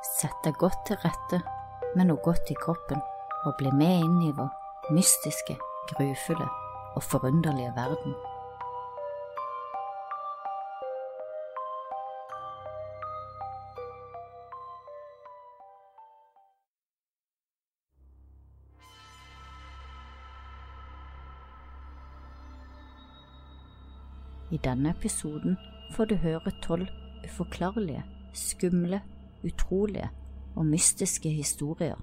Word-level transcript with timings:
Sett 0.00 0.36
deg 0.44 0.56
godt 0.56 0.86
til 0.88 0.96
rette 1.02 1.42
med 1.92 2.08
noe 2.08 2.20
godt 2.24 2.48
i 2.48 2.56
kroppen, 2.56 3.00
og 3.44 3.56
bli 3.60 3.68
med 3.76 4.04
inn 4.06 4.18
i 4.24 4.32
vår 4.32 4.92
mystiske, 4.96 5.58
grufulle 5.92 6.48
og 6.96 7.02
forunderlige 7.04 7.72
verden. 7.76 8.16
I 24.50 24.58
denne 24.64 24.90
episoden 24.96 25.56
får 25.94 26.10
du 26.10 26.16
høre 26.24 26.50
tolv 26.64 26.88
uforklarlige, 27.24 28.02
skumle, 28.34 29.02
utrolige 29.46 30.10
og 30.56 30.66
mystiske 30.66 31.30
historier 31.30 32.00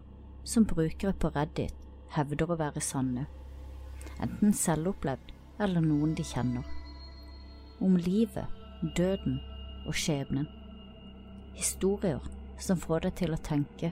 som 0.47 0.65
brukere 0.65 1.13
på 1.13 1.31
Reddit 1.35 1.75
hevder 2.15 2.51
å 2.51 2.57
være 2.59 2.81
sanne, 2.81 3.25
enten 4.23 4.55
selvopplevd 4.55 5.33
eller 5.59 5.83
noen 5.83 6.15
de 6.15 6.23
kjenner. 6.25 6.63
Om 7.83 7.97
livet, 7.99 8.47
døden 8.97 9.39
og 9.85 9.95
skjebnen. 9.97 10.47
Historier 11.57 12.23
som 12.61 12.79
får 12.79 13.07
deg 13.07 13.17
til 13.21 13.35
å 13.35 13.41
tenke 13.43 13.91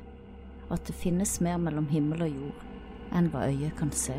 at 0.71 0.87
det 0.87 0.95
finnes 0.97 1.37
mer 1.45 1.59
mellom 1.61 1.89
himmel 1.91 2.25
og 2.25 2.39
jord 2.39 3.13
enn 3.15 3.29
hva 3.33 3.45
øyet 3.51 3.75
kan 3.77 3.91
se. 3.93 4.17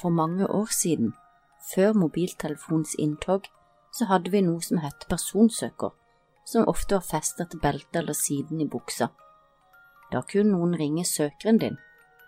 For 0.00 0.10
mange 0.10 0.46
år 0.50 0.70
siden, 0.72 1.12
før 1.74 1.92
mobiltelefonens 1.92 2.94
inntog, 2.98 3.48
så 3.92 4.08
hadde 4.08 4.32
vi 4.32 4.40
noe 4.40 4.62
som 4.64 4.80
het 4.80 5.06
personsøker, 5.08 5.92
som 6.48 6.68
ofte 6.68 6.96
var 6.96 7.04
festet 7.06 7.52
til 7.52 7.60
beltet 7.60 8.00
eller 8.00 8.16
siden 8.16 8.60
i 8.60 8.68
buksa. 8.68 9.10
Da 10.12 10.22
kunne 10.32 10.56
noen 10.56 10.74
ringe 10.80 11.04
søkeren 11.08 11.60
din 11.60 11.76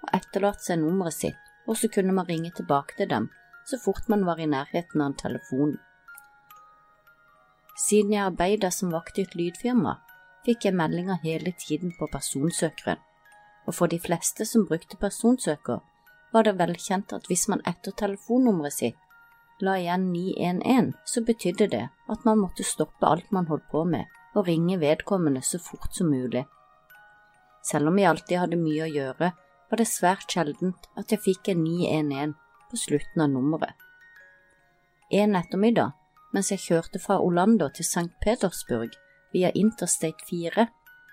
og 0.05 0.13
etterlate 0.19 0.65
seg 0.67 0.83
nummeret 0.83 1.17
sitt, 1.17 1.41
og 1.69 1.79
så 1.81 1.89
kunne 1.89 2.13
man 2.13 2.29
ringe 2.29 2.53
tilbake 2.53 2.97
til 2.99 3.09
dem 3.09 3.31
så 3.65 3.79
fort 3.85 4.09
man 4.09 4.27
var 4.27 4.41
i 4.41 4.47
nærheten 4.47 5.01
av 5.01 5.07
en 5.07 5.17
telefon. 5.17 5.77
Siden 7.89 8.13
jeg 8.13 8.27
arbeidet 8.27 8.73
som 8.75 8.93
vakt 8.93 9.19
i 9.19 9.25
et 9.25 9.35
lydfirma, 9.39 9.97
fikk 10.47 10.69
jeg 10.69 10.77
meldinger 10.79 11.23
hele 11.25 11.55
tiden 11.59 11.95
på 11.99 12.09
personsøkeren, 12.13 13.01
og 13.67 13.75
for 13.75 13.91
de 13.91 13.99
fleste 13.99 14.45
som 14.47 14.67
brukte 14.69 15.01
personsøker, 15.01 15.81
var 16.35 16.47
det 16.49 16.59
velkjent 16.59 17.15
at 17.15 17.29
hvis 17.31 17.47
man 17.49 17.63
etter 17.71 17.95
telefonnummeret 17.95 18.75
sitt 18.75 19.01
la 19.63 19.77
igjen 19.79 20.09
911, 20.13 20.93
så 21.07 21.23
betydde 21.23 21.69
det 21.71 21.85
at 22.11 22.25
man 22.27 22.41
måtte 22.43 22.67
stoppe 22.67 23.07
alt 23.07 23.31
man 23.33 23.47
holdt 23.47 23.69
på 23.71 23.85
med, 23.87 24.09
og 24.35 24.49
ringe 24.49 24.81
vedkommende 24.83 25.45
så 25.47 25.61
fort 25.63 25.95
som 25.95 26.11
mulig. 26.11 26.43
Selv 27.63 27.89
om 27.89 27.99
jeg 27.99 28.11
alltid 28.11 28.41
hadde 28.43 28.59
mye 28.61 28.83
å 28.85 28.91
gjøre, 28.91 29.31
var 29.71 29.81
det 29.81 29.87
svært 29.89 30.27
sjeldent 30.31 30.89
at 30.99 31.15
jeg 31.15 31.23
fikk 31.23 31.53
en 31.53 31.63
911 31.65 32.35
på 32.71 32.81
slutten 32.83 33.25
av 33.25 33.31
nummeret. 33.31 33.79
En 35.15 35.39
ettermiddag, 35.39 35.95
mens 36.35 36.51
jeg 36.51 36.65
kjørte 36.65 36.99
fra 36.99 37.21
Orlando 37.23 37.71
til 37.71 37.87
St. 37.87 38.11
Petersburg 38.25 38.99
via 39.33 39.53
Interstate 39.55 40.27
4, 40.29 40.67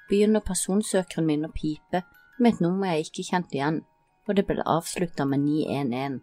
begynner 0.09 0.43
personsøkeren 0.43 1.29
min 1.29 1.45
å 1.45 1.53
pipe 1.53 2.01
med 2.41 2.55
et 2.55 2.63
nummer 2.65 2.89
jeg 2.89 3.07
ikke 3.07 3.29
kjente 3.29 3.59
igjen 3.59 3.83
og 4.27 4.35
det 4.37 4.45
ble 4.47 4.63
avslutta 4.65 5.25
med 5.25 5.43
911. 5.45 6.21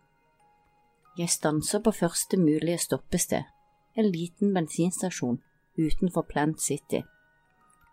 Jeg 1.18 1.30
stanser 1.34 1.82
på 1.82 1.90
første 1.90 2.38
mulige 2.38 2.78
stoppested, 2.78 3.42
en 3.98 4.10
liten 4.12 4.54
bensinstasjon 4.54 5.40
utenfor 5.78 6.22
Plant 6.28 6.62
City. 6.62 7.02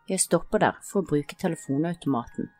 Jeg 0.09 0.19
stopper 0.21 0.61
der 0.61 0.77
for 0.85 1.01
å 1.01 1.07
bruke 1.09 1.37
telefonautomaten. 1.41 2.51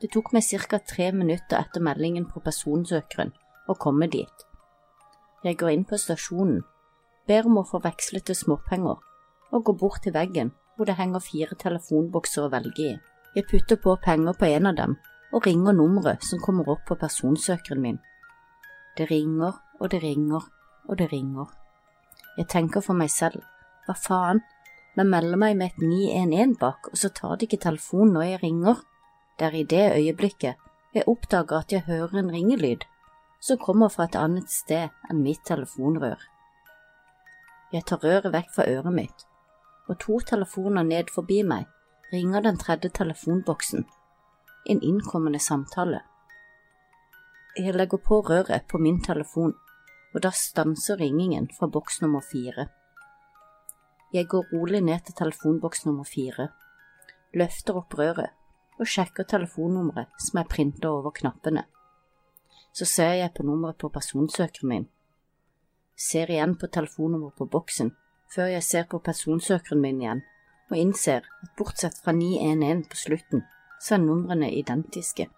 Det 0.00 0.10
tok 0.12 0.32
meg 0.36 0.44
ca. 0.44 0.78
tre 0.78 1.10
minutter 1.12 1.58
etter 1.58 1.80
meldingen 1.80 2.28
på 2.28 2.40
personsøkeren 2.44 3.32
å 3.68 3.74
komme 3.74 4.06
dit. 4.06 4.44
Jeg 5.44 5.56
går 5.56 5.70
inn 5.70 5.84
på 5.88 5.96
stasjonen, 5.96 6.62
ber 7.26 7.46
om 7.46 7.58
å 7.58 7.66
få 7.66 7.80
vekslet 7.80 8.26
til 8.28 8.36
småpenger, 8.36 9.00
og 9.52 9.64
går 9.64 9.78
bort 9.80 10.02
til 10.04 10.12
veggen 10.12 10.52
hvor 10.76 10.86
det 10.86 10.98
henger 11.00 11.24
fire 11.24 11.56
telefonbokser 11.58 12.44
å 12.44 12.52
velge 12.52 12.84
i. 12.84 12.96
Jeg 13.34 13.48
putter 13.50 13.80
på 13.80 13.96
penger 14.04 14.36
på 14.38 14.46
en 14.46 14.68
av 14.70 14.76
dem 14.76 14.96
og 15.32 15.46
ringer 15.46 15.72
nummeret 15.72 16.24
som 16.24 16.40
kommer 16.40 16.68
opp 16.72 16.86
på 16.88 16.96
personsøkeren 17.00 17.82
min. 17.82 17.98
Det 18.96 19.10
ringer 19.10 19.58
og 19.80 19.90
det 19.90 20.02
ringer 20.02 20.48
og 20.88 20.98
det 20.98 21.12
ringer. 21.12 21.50
Jeg 22.38 22.48
tenker 22.48 22.80
for 22.80 22.96
meg 22.96 23.10
selv, 23.10 23.42
hva 23.86 23.94
faen, 23.98 24.40
men 24.96 25.10
melder 25.10 25.38
meg 25.38 25.56
med 25.58 25.72
et 25.72 25.82
911 25.82 26.56
bak, 26.60 26.88
og 26.90 26.98
så 26.98 27.10
tar 27.14 27.36
de 27.36 27.46
ikke 27.46 27.60
telefonen 27.62 28.14
når 28.16 28.22
jeg 28.22 28.42
ringer. 28.42 28.80
Det 29.38 29.46
er 29.46 29.54
i 29.58 29.66
det 29.70 29.84
øyeblikket 29.96 30.64
jeg 30.94 31.04
oppdager 31.06 31.58
at 31.58 31.72
jeg 31.72 31.84
hører 31.86 32.18
en 32.18 32.32
ringelyd 32.32 32.86
som 33.40 33.58
kommer 33.58 33.88
fra 33.88 34.08
et 34.08 34.16
annet 34.18 34.50
sted 34.50 34.88
enn 35.10 35.22
mitt 35.22 35.44
telefonrør. 35.46 36.18
Jeg 37.72 37.84
tar 37.86 38.00
røret 38.02 38.32
vekk 38.32 38.54
fra 38.54 38.66
øret 38.66 38.94
mitt, 38.94 39.26
og 39.86 40.00
to 40.00 40.18
telefoner 40.30 40.82
ned 40.82 41.12
forbi 41.14 41.42
meg 41.42 41.68
ringer 42.12 42.40
den 42.40 42.58
tredje 42.58 42.90
telefonboksen 42.96 43.84
en 44.68 44.80
innkommende 44.82 45.38
samtale. 45.38 46.00
Jeg 47.56 47.74
legger 47.74 47.98
på 47.98 48.20
røret 48.20 48.66
på 48.68 48.78
min 48.78 49.00
telefon, 49.02 49.54
og 50.14 50.22
da 50.22 50.30
stanser 50.30 51.00
ringingen 51.00 51.48
fra 51.58 51.66
boks 51.66 52.00
nummer 52.02 52.20
fire. 52.32 52.68
Jeg 54.12 54.28
går 54.28 54.44
rolig 54.52 54.80
ned 54.84 55.00
til 55.04 55.14
telefonboks 55.14 55.84
nummer 55.86 56.04
fire, 56.04 56.48
løfter 57.34 57.80
opp 57.80 57.98
røret 57.98 58.30
og 58.78 58.86
sjekker 58.86 59.26
telefonnummeret 59.28 60.22
som 60.22 60.40
er 60.40 60.48
printet 60.48 60.86
over 60.88 61.12
knappene. 61.16 61.64
Så 62.72 62.84
ser 62.84 63.18
jeg 63.18 63.34
på 63.36 63.42
nummeret 63.42 63.80
på 63.80 63.90
personsøkeren 63.92 64.68
min, 64.68 64.88
ser 65.96 66.30
igjen 66.30 66.56
på 66.56 66.70
telefonnummeret 66.72 67.36
på 67.36 67.48
boksen 67.50 67.96
før 68.34 68.52
jeg 68.52 68.62
ser 68.62 68.88
på 68.90 69.00
personsøkeren 69.00 69.80
min 69.82 70.02
igjen 70.02 70.24
og 70.70 70.76
innser 70.76 71.24
at 71.24 71.54
bortsett 71.58 71.96
fra 72.04 72.12
911 72.12 72.84
på 72.92 72.96
slutten, 72.96 73.42
så 73.80 73.94
er 73.96 74.04
numrene 74.04 74.50
identiske. 74.54 75.28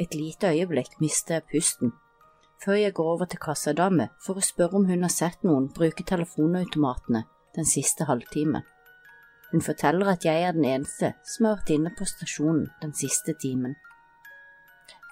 Et 0.00 0.14
lite 0.14 0.48
øyeblikk 0.48 1.00
mister 1.00 1.34
jeg 1.34 1.48
pusten, 1.52 1.92
før 2.64 2.72
jeg 2.72 2.94
går 2.94 3.12
over 3.12 3.28
til 3.28 3.40
kassadame 3.40 4.08
for 4.24 4.40
å 4.40 4.44
spørre 4.44 4.80
om 4.80 4.88
hun 4.88 5.04
har 5.04 5.12
sett 5.12 5.44
noen 5.44 5.68
bruke 5.76 6.04
telefonautomatene 6.08 7.24
den 7.56 7.68
siste 7.68 8.06
halvtimen. 8.08 8.64
Hun 9.50 9.64
forteller 9.66 10.12
at 10.12 10.24
jeg 10.24 10.42
er 10.46 10.54
den 10.54 10.64
eneste 10.68 11.14
som 11.26 11.48
har 11.48 11.58
vært 11.58 11.72
inne 11.74 11.92
på 11.98 12.06
stasjonen 12.06 12.68
den 12.82 12.92
siste 12.94 13.34
timen. 13.42 13.74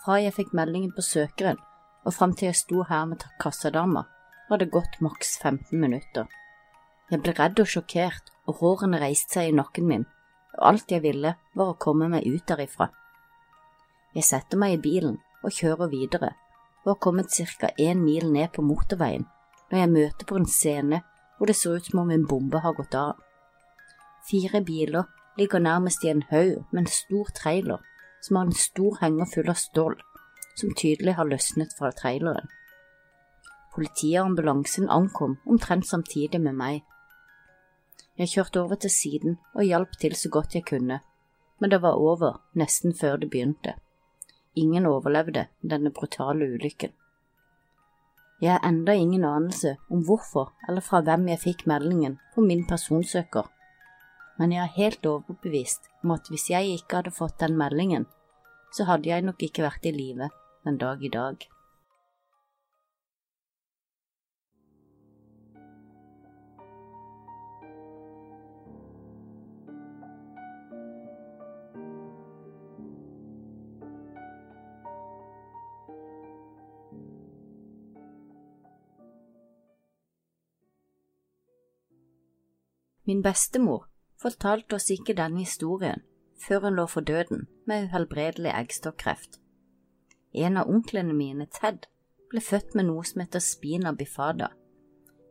Fra 0.05 0.21
jeg 0.23 0.37
fikk 0.37 0.55
meldingen 0.57 0.93
på 0.97 1.05
søkeren 1.05 1.59
og 2.07 2.15
fram 2.15 2.33
til 2.33 2.49
jeg 2.49 2.61
sto 2.61 2.85
her 2.89 3.09
med 3.11 3.25
kassadama, 3.43 4.07
var 4.49 4.61
det 4.61 4.71
gått 4.73 5.01
maks 5.05 5.37
15 5.43 5.75
minutter. 5.81 6.29
Jeg 7.11 7.21
ble 7.25 7.35
redd 7.37 7.61
og 7.61 7.69
sjokkert, 7.69 8.31
og 8.49 8.63
hårene 8.63 9.01
reiste 9.01 9.37
seg 9.37 9.51
i 9.51 9.57
nakken 9.57 9.89
min 9.89 10.07
alt 10.65 10.91
jeg 10.91 11.03
ville 11.03 11.35
var 11.55 11.73
å 11.73 11.79
komme 11.79 12.09
meg 12.09 12.27
ut 12.27 12.47
derifra. 12.49 12.89
Jeg 14.15 14.25
setter 14.25 14.59
meg 14.59 14.79
i 14.79 14.83
bilen 14.83 15.19
og 15.45 15.55
kjører 15.55 15.91
videre, 15.93 16.33
og 16.85 16.95
har 16.95 17.03
kommet 17.03 17.35
ca. 17.61 17.69
én 17.79 18.03
mil 18.03 18.33
ned 18.33 18.53
på 18.53 18.63
motorveien 18.63 19.27
når 19.71 19.79
jeg 19.79 19.93
møter 19.93 20.27
på 20.27 20.37
en 20.39 20.47
scene 20.49 21.03
hvor 21.37 21.47
det 21.47 21.57
ser 21.57 21.77
ut 21.77 21.87
som 21.87 22.01
om 22.03 22.11
en 22.11 22.27
bombe 22.27 22.59
har 22.59 22.75
gått 22.75 22.95
av. 22.95 23.19
Fire 24.31 24.61
biler 24.65 25.05
ligger 25.39 25.63
nærmest 25.63 26.05
i 26.05 26.11
en 26.11 26.25
haug 26.31 26.65
med 26.73 26.81
en 26.83 26.93
stor 26.93 27.31
trailer 27.37 27.85
som 28.21 28.37
har 28.37 28.49
en 28.49 28.53
stor 28.53 28.97
henger 29.01 29.29
full 29.35 29.51
av 29.51 29.59
stål, 29.61 29.95
som 30.57 30.75
tydelig 30.75 31.15
har 31.15 31.29
løsnet 31.29 31.75
fra 31.79 31.93
traileren. 31.95 32.49
Politiet 33.75 34.19
og 34.21 34.33
ambulansen 34.33 34.89
ankom 34.91 35.37
omtrent 35.47 35.87
samtidig 35.87 36.41
med 36.43 36.57
meg. 36.59 36.81
Jeg 38.19 38.29
kjørte 38.29 38.61
over 38.61 38.75
til 38.75 38.91
siden 38.91 39.37
og 39.55 39.63
hjalp 39.63 39.93
til 40.01 40.15
så 40.19 40.29
godt 40.29 40.55
jeg 40.55 40.65
kunne, 40.67 41.01
men 41.61 41.71
det 41.71 41.83
var 41.83 41.99
over 41.99 42.41
nesten 42.59 42.95
før 42.95 43.17
det 43.17 43.31
begynte. 43.31 43.75
Ingen 44.57 44.87
overlevde 44.87 45.47
denne 45.63 45.93
brutale 45.95 46.49
ulykken. 46.55 46.91
Jeg 48.41 48.53
har 48.53 48.69
enda 48.69 48.93
ingen 48.95 49.25
anelse 49.25 49.77
om 49.91 50.03
hvorfor 50.07 50.53
eller 50.69 50.81
fra 50.81 51.01
hvem 51.01 51.29
jeg 51.29 51.43
fikk 51.43 51.67
meldingen 51.67 52.19
på 52.35 52.43
min 52.43 52.65
personsøker, 52.67 53.47
men 54.39 54.53
jeg 54.55 54.63
er 54.63 54.77
helt 54.79 55.07
overbevist 55.07 55.91
om 56.05 56.15
at 56.15 56.31
hvis 56.31 56.51
jeg 56.51 56.75
ikke 56.79 57.01
hadde 57.01 57.15
fått 57.15 57.41
den 57.43 57.59
meldingen, 57.59 58.07
så 58.75 58.87
hadde 58.87 59.11
jeg 59.11 59.27
nok 59.27 59.43
ikke 59.43 59.67
vært 59.67 59.87
i 59.91 59.95
live 59.95 60.31
den 60.65 60.79
dag 60.79 61.03
i 61.03 61.11
dag. 61.11 61.49
Min 83.09 83.23
bestemor 83.25 83.87
fortalte 84.21 84.77
oss 84.77 84.91
ikke 84.93 85.15
denne 85.17 85.41
historien 85.41 86.03
før 86.45 86.67
hun 86.67 86.75
lå 86.77 86.85
for 86.93 87.01
døden 87.01 87.47
med 87.67 87.87
uhelbredelig 87.89 88.51
eggstokkreft. 88.53 89.39
En 90.37 90.61
av 90.61 90.69
onklene 90.69 91.15
mine, 91.17 91.47
Ted, 91.49 91.87
ble 92.29 92.43
født 92.45 92.75
med 92.77 92.85
noe 92.91 93.05
som 93.09 93.23
heter 93.23 93.41
spina 93.41 93.95
bifada. 93.97 94.51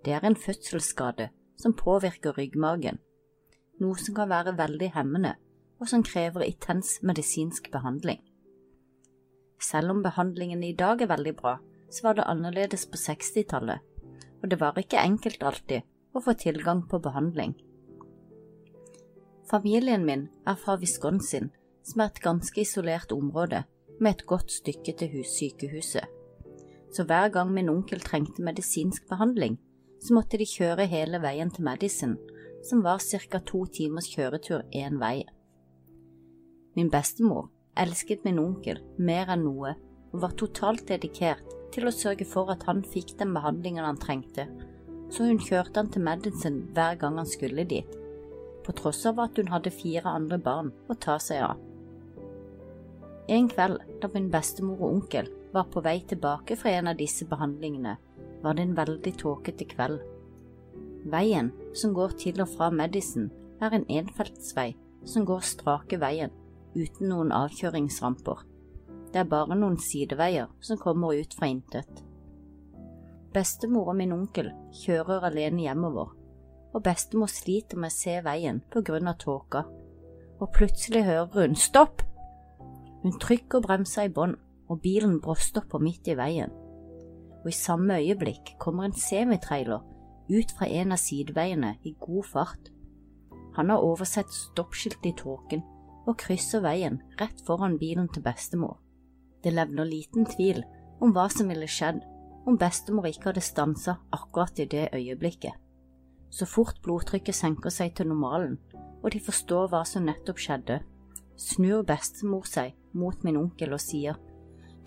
Det 0.01 0.15
er 0.17 0.25
en 0.25 0.35
fødselsskade 0.35 1.29
som 1.61 1.75
påvirker 1.77 2.33
ryggmargen, 2.37 2.97
noe 3.77 3.99
som 4.01 4.17
kan 4.17 4.31
være 4.31 4.55
veldig 4.57 4.89
hemmende 4.95 5.35
og 5.77 5.91
som 5.91 6.01
krever 6.01 6.47
intens 6.47 6.95
medisinsk 7.05 7.69
behandling. 7.71 8.23
Selv 9.61 9.93
om 9.93 10.01
behandlingen 10.01 10.63
i 10.65 10.73
dag 10.73 11.01
er 11.05 11.13
veldig 11.13 11.35
bra, 11.37 11.59
så 11.93 12.09
var 12.09 12.17
det 12.17 12.25
annerledes 12.25 12.87
på 12.89 12.97
60-tallet, 12.97 13.85
og 14.41 14.49
det 14.49 14.59
var 14.65 14.81
ikke 14.81 15.05
enkelt 15.05 15.45
alltid 15.45 15.85
å 16.17 16.25
få 16.25 16.33
tilgang 16.41 16.81
på 16.89 16.99
behandling. 17.05 17.53
Familien 19.47 20.03
min 20.05 20.27
er 20.47 20.55
fra 20.59 20.75
Wisconsin, 20.75 21.51
som 21.83 22.01
er 22.03 22.09
et 22.11 22.23
ganske 22.23 22.61
isolert 22.61 23.13
område 23.15 23.61
med 23.99 24.11
et 24.11 24.25
godt 24.27 24.51
stykke 24.51 24.91
til 24.99 25.21
sykehuset. 25.23 26.03
Så 26.91 27.03
hver 27.07 27.29
gang 27.31 27.53
min 27.53 27.69
onkel 27.69 28.01
trengte 28.03 28.43
medisinsk 28.43 29.07
behandling, 29.07 29.55
så 30.03 30.13
måtte 30.13 30.37
de 30.37 30.45
kjøre 30.45 30.85
hele 30.91 31.21
veien 31.23 31.51
til 31.51 31.63
Madison, 31.63 32.17
som 32.67 32.83
var 32.83 32.99
ca. 32.99 33.39
to 33.39 33.65
timers 33.65 34.09
kjøretur 34.11 34.65
én 34.75 34.99
vei. 34.99 35.23
Min 36.75 36.91
bestemor 36.91 37.47
elsket 37.77 38.25
min 38.25 38.39
onkel 38.39 38.81
mer 38.97 39.31
enn 39.31 39.45
noe 39.47 39.75
og 40.11 40.21
var 40.21 40.35
totalt 40.35 40.87
dedikert 40.89 41.45
til 41.71 41.87
å 41.87 41.93
sørge 41.93 42.25
for 42.25 42.51
at 42.51 42.65
han 42.67 42.83
fikk 42.83 43.15
den 43.19 43.31
behandlingen 43.33 43.85
han 43.85 43.99
trengte, 44.01 44.47
så 45.09 45.23
hun 45.23 45.39
kjørte 45.39 45.79
han 45.79 45.91
til 45.93 46.03
Madison 46.03 46.59
hver 46.75 46.99
gang 46.99 47.17
han 47.21 47.29
skulle 47.29 47.63
dit, 47.63 47.95
på 48.67 48.75
tross 48.75 49.05
av 49.07 49.21
at 49.23 49.39
hun 49.39 49.47
hadde 49.53 49.71
fire 49.71 50.11
andre 50.11 50.37
barn 50.43 50.73
å 50.91 50.95
ta 50.99 51.15
seg 51.23 51.39
av. 51.45 51.61
En 53.31 53.47
kveld 53.51 53.79
da 54.01 54.09
min 54.11 54.27
bestemor 54.31 54.81
og 54.81 54.89
onkel 54.89 55.29
var 55.53 55.69
på 55.71 55.83
vei 55.83 56.01
tilbake 56.07 56.57
fra 56.59 56.73
en 56.75 56.91
av 56.91 56.99
disse 56.99 57.25
behandlingene, 57.27 57.95
var 58.43 58.57
det 58.57 58.67
en 58.67 58.75
veldig 58.75 59.13
tåkete 59.19 59.67
kveld. 59.71 60.01
Veien 61.07 61.53
som 61.75 61.95
går 61.95 62.17
til 62.19 62.43
og 62.43 62.51
fra 62.51 62.69
Medison, 62.71 63.29
er 63.63 63.73
en 63.73 63.87
enfeltsvei 63.89 64.73
som 65.07 65.25
går 65.25 65.47
strake 65.47 65.97
veien, 66.01 66.33
uten 66.75 67.09
noen 67.09 67.31
avkjøringsramper. 67.33 68.43
Det 69.13 69.23
er 69.23 69.31
bare 69.31 69.55
noen 69.55 69.79
sideveier 69.81 70.51
som 70.61 70.77
kommer 70.77 71.15
ut 71.15 71.33
fra 71.33 71.49
intet. 71.49 72.03
Bestemor 73.33 73.93
og 73.93 73.97
min 73.97 74.13
onkel 74.13 74.51
kjører 74.83 75.25
alene 75.31 75.63
hjemover, 75.63 76.11
og 76.77 76.85
bestemor 76.85 77.31
sliter 77.31 77.79
med 77.81 77.89
å 77.89 77.97
se 77.97 78.19
veien 78.21 78.61
på 78.69 78.83
grunn 78.85 79.09
av 79.09 79.17
tåka, 79.23 79.63
og 80.37 80.53
plutselig 80.53 81.01
hører 81.07 81.49
hun 81.49 81.57
stopp! 81.57 82.05
Hun 83.01 83.17
trykker 83.21 83.65
bremsa 83.65 84.05
i 84.05 84.13
bånn, 84.13 84.37
og 84.69 84.81
bilen 84.83 85.17
bråstopper 85.23 85.81
midt 85.81 86.09
i 86.11 86.17
veien 86.19 86.53
og 87.47 87.51
i 87.51 87.55
samme 87.55 87.95
øyeblikk 87.95 88.57
kommer 88.59 88.83
en 88.83 88.93
semitrailer 88.93 89.79
ut 90.27 90.49
fra 90.57 90.67
en 90.67 90.91
av 90.91 90.99
sideveiene 90.99 91.77
i 91.87 91.93
god 91.99 92.25
fart. 92.27 92.71
Han 93.55 93.69
har 93.71 93.83
oversett 93.83 94.33
stoppskiltet 94.35 95.05
i 95.07 95.13
tåken 95.15 95.63
og 96.07 96.17
krysser 96.19 96.59
veien 96.65 96.99
rett 97.21 97.39
foran 97.47 97.77
bilen 97.79 98.09
til 98.11 98.25
bestemor. 98.25 98.75
Det 99.43 99.53
levner 99.53 99.87
liten 99.87 100.27
tvil 100.27 100.59
om 100.99 101.13
hva 101.15 101.29
som 101.31 101.47
ville 101.47 101.69
skjedd 101.71 102.01
om 102.47 102.59
bestemor 102.59 103.07
ikke 103.07 103.31
hadde 103.31 103.45
stansa 103.47 103.95
akkurat 104.11 104.59
i 104.59 104.67
det 104.67 104.89
øyeblikket. 104.91 105.55
Så 106.29 106.45
fort 106.49 106.81
blodtrykket 106.83 107.35
senker 107.35 107.73
seg 107.73 107.95
til 107.95 108.09
normalen, 108.11 108.57
og 109.03 109.11
de 109.13 109.21
forstår 109.23 109.69
hva 109.71 109.83
som 109.87 110.07
nettopp 110.07 110.41
skjedde, 110.41 110.81
snur 111.37 111.85
bestemor 111.87 112.47
seg 112.49 112.75
mot 112.97 113.23
min 113.23 113.37
onkel 113.39 113.75
og 113.75 113.81
sier 113.83 114.17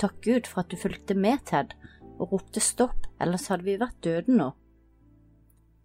Takk 0.01 0.17
Gud 0.25 0.49
for 0.49 0.63
at 0.63 0.73
du 0.73 0.79
fulgte 0.81 1.15
med, 1.15 1.43
Ted, 1.45 1.75
og 2.21 2.33
ropte 2.33 2.61
stopp, 2.65 3.05
ellers 3.21 3.49
hadde 3.53 3.67
vi 3.67 3.77
vært 3.81 4.01
døde 4.05 4.33
nå. 4.33 4.51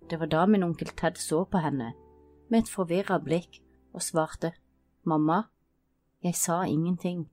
Det 0.08 0.20
var 0.22 0.32
da 0.32 0.46
min 0.48 0.64
onkel 0.64 0.94
Ted 0.96 1.20
så 1.20 1.44
på 1.50 1.60
henne 1.60 1.92
med 2.48 2.62
et 2.62 2.72
forvirra 2.72 3.18
blikk 3.20 3.60
og 3.96 4.04
svarte, 4.06 4.54
Mamma, 5.04 5.44
jeg 6.24 6.36
sa 6.40 6.64
ingenting. 6.66 7.26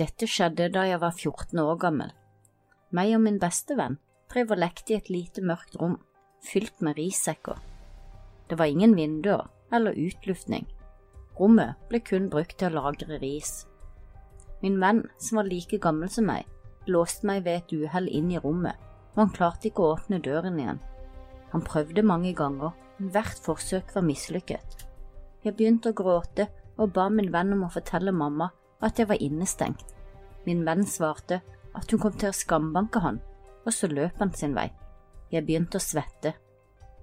Dette 0.00 0.24
skjedde 0.24 0.70
da 0.72 0.86
jeg 0.88 1.00
var 1.02 1.12
14 1.12 1.58
år 1.60 1.74
gammel. 1.82 2.12
Meg 2.96 3.10
og 3.12 3.20
min 3.20 3.40
bestevenn 3.42 3.98
drev 4.32 4.54
og 4.54 4.60
lekte 4.62 4.94
i 4.94 4.96
et 4.96 5.10
lite 5.12 5.42
mørkt 5.44 5.74
rom, 5.76 5.98
fylt 6.40 6.78
med 6.80 6.96
rissekker. 6.96 7.58
Det 8.48 8.56
var 8.56 8.70
ingen 8.70 8.94
vinduer 8.96 9.50
eller 9.76 9.98
utluftning. 10.00 10.64
Rommet 11.36 11.76
ble 11.90 12.00
kun 12.00 12.30
brukt 12.32 12.56
til 12.56 12.70
å 12.70 12.86
lagre 12.86 13.18
ris. 13.20 13.66
Min 14.62 14.78
venn, 14.80 15.02
som 15.20 15.40
var 15.40 15.50
like 15.50 15.80
gammel 15.84 16.08
som 16.12 16.30
meg, 16.30 16.46
låste 16.88 17.28
meg 17.28 17.44
ved 17.44 17.58
et 17.60 17.74
uhell 17.76 18.08
inn 18.08 18.30
i 18.32 18.40
rommet, 18.40 18.76
og 19.12 19.20
han 19.24 19.34
klarte 19.36 19.68
ikke 19.68 19.84
å 19.84 19.98
åpne 19.98 20.22
døren 20.24 20.56
igjen. 20.62 20.80
Han 21.52 21.66
prøvde 21.66 22.06
mange 22.06 22.32
ganger, 22.38 22.72
men 22.96 23.12
hvert 23.12 23.44
forsøk 23.44 23.92
var 23.94 24.06
mislykket. 24.06 24.86
Jeg 25.44 25.58
begynte 25.60 25.92
å 25.92 25.98
gråte 26.00 26.48
og 26.80 26.94
ba 26.96 27.10
min 27.12 27.28
venn 27.34 27.52
om 27.52 27.66
å 27.68 27.72
fortelle 27.74 28.16
mamma 28.16 28.48
at 28.80 28.98
jeg 28.98 29.08
var 29.08 29.20
innestengt. 29.20 29.84
Min 30.46 30.64
venn 30.66 30.86
svarte 30.88 31.40
at 31.76 31.90
hun 31.90 32.00
kom 32.02 32.16
til 32.18 32.30
å 32.30 32.36
skambanke 32.36 33.02
han, 33.04 33.20
og 33.64 33.74
så 33.74 33.90
løp 33.90 34.18
han 34.22 34.32
sin 34.34 34.56
vei. 34.56 34.70
Jeg 35.30 35.46
begynte 35.46 35.78
å 35.78 35.84
svette. 35.84 36.34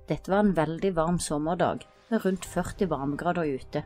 Dette 0.07 0.31
var 0.31 0.43
en 0.43 0.55
veldig 0.57 0.93
varm 0.95 1.19
sommerdag 1.19 1.85
med 2.09 2.25
rundt 2.25 2.45
40 2.45 2.89
varmegrader 2.91 3.47
ute. 3.47 3.83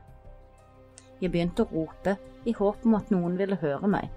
Jeg 1.21 1.31
begynte 1.33 1.65
å 1.65 1.71
rope 1.73 2.15
i 2.45 2.53
håp 2.57 2.85
om 2.85 2.95
at 2.97 3.11
noen 3.13 3.37
ville 3.37 3.59
høre 3.61 3.89
meg, 3.89 4.09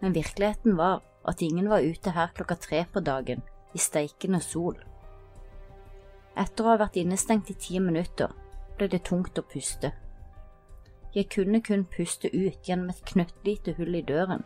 men 0.00 0.14
virkeligheten 0.16 0.78
var 0.78 1.02
at 1.28 1.42
ingen 1.44 1.68
var 1.68 1.84
ute 1.84 2.14
her 2.16 2.32
klokka 2.36 2.56
tre 2.60 2.84
på 2.92 3.02
dagen 3.04 3.42
i 3.74 3.80
steikende 3.80 4.40
sol. 4.40 4.78
Etter 6.36 6.64
å 6.64 6.72
ha 6.72 6.78
vært 6.80 6.96
innestengt 7.00 7.50
i 7.52 7.58
ti 7.60 7.80
minutter 7.80 8.32
ble 8.78 8.88
det 8.88 9.02
tungt 9.04 9.38
å 9.38 9.44
puste. 9.44 9.92
Jeg 11.14 11.28
kunne 11.28 11.60
kun 11.60 11.84
puste 11.84 12.30
ut 12.32 12.62
gjennom 12.64 12.88
et 12.88 13.04
knøttlite 13.04 13.74
hull 13.76 13.94
i 13.94 14.04
døren. 14.08 14.44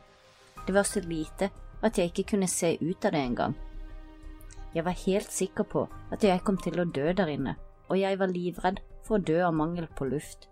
Det 0.66 0.74
var 0.74 0.82
så 0.82 1.00
lite 1.00 1.50
at 1.82 1.98
jeg 1.98 2.10
ikke 2.10 2.30
kunne 2.32 2.48
se 2.50 2.72
ut 2.80 3.04
av 3.04 3.12
det 3.14 3.20
engang. 3.22 3.54
Jeg 4.74 4.84
var 4.84 4.98
helt 5.06 5.32
sikker 5.32 5.64
på 5.64 5.86
at 6.12 6.24
jeg 6.24 6.42
kom 6.44 6.58
til 6.58 6.80
å 6.80 6.84
dø 6.84 7.12
der 7.12 7.30
inne, 7.30 7.54
og 7.88 8.00
jeg 8.00 8.18
var 8.18 8.32
livredd 8.32 8.82
for 9.06 9.16
å 9.16 9.22
dø 9.22 9.38
av 9.46 9.54
mangel 9.54 9.86
på 9.96 10.08
luft. 10.10 10.48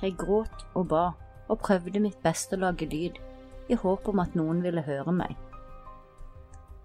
Jeg 0.00 0.16
gråt 0.16 0.64
og 0.74 0.88
ba 0.88 1.04
og 1.48 1.60
prøvde 1.60 2.00
mitt 2.00 2.18
beste 2.24 2.56
å 2.56 2.64
lage 2.64 2.88
lyd, 2.88 3.20
i 3.68 3.76
håp 3.76 4.08
om 4.08 4.24
at 4.24 4.34
noen 4.38 4.62
ville 4.64 4.80
høre 4.80 5.12
meg. 5.12 5.36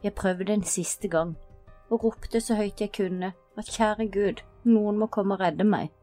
Jeg 0.03 0.17
prøvde 0.19 0.51
en 0.51 0.67
siste 0.67 1.07
gang 1.07 1.37
og 1.89 2.03
ropte 2.03 2.41
så 2.43 2.57
høyt 2.59 2.81
jeg 2.81 2.91
kunne 2.91 3.31
at 3.57 3.69
kjære 3.71 4.09
Gud, 4.11 4.41
noen 4.67 4.99
må 4.99 5.07
komme 5.07 5.37
og 5.37 5.43
redde 5.45 5.63
meg. 5.63 5.93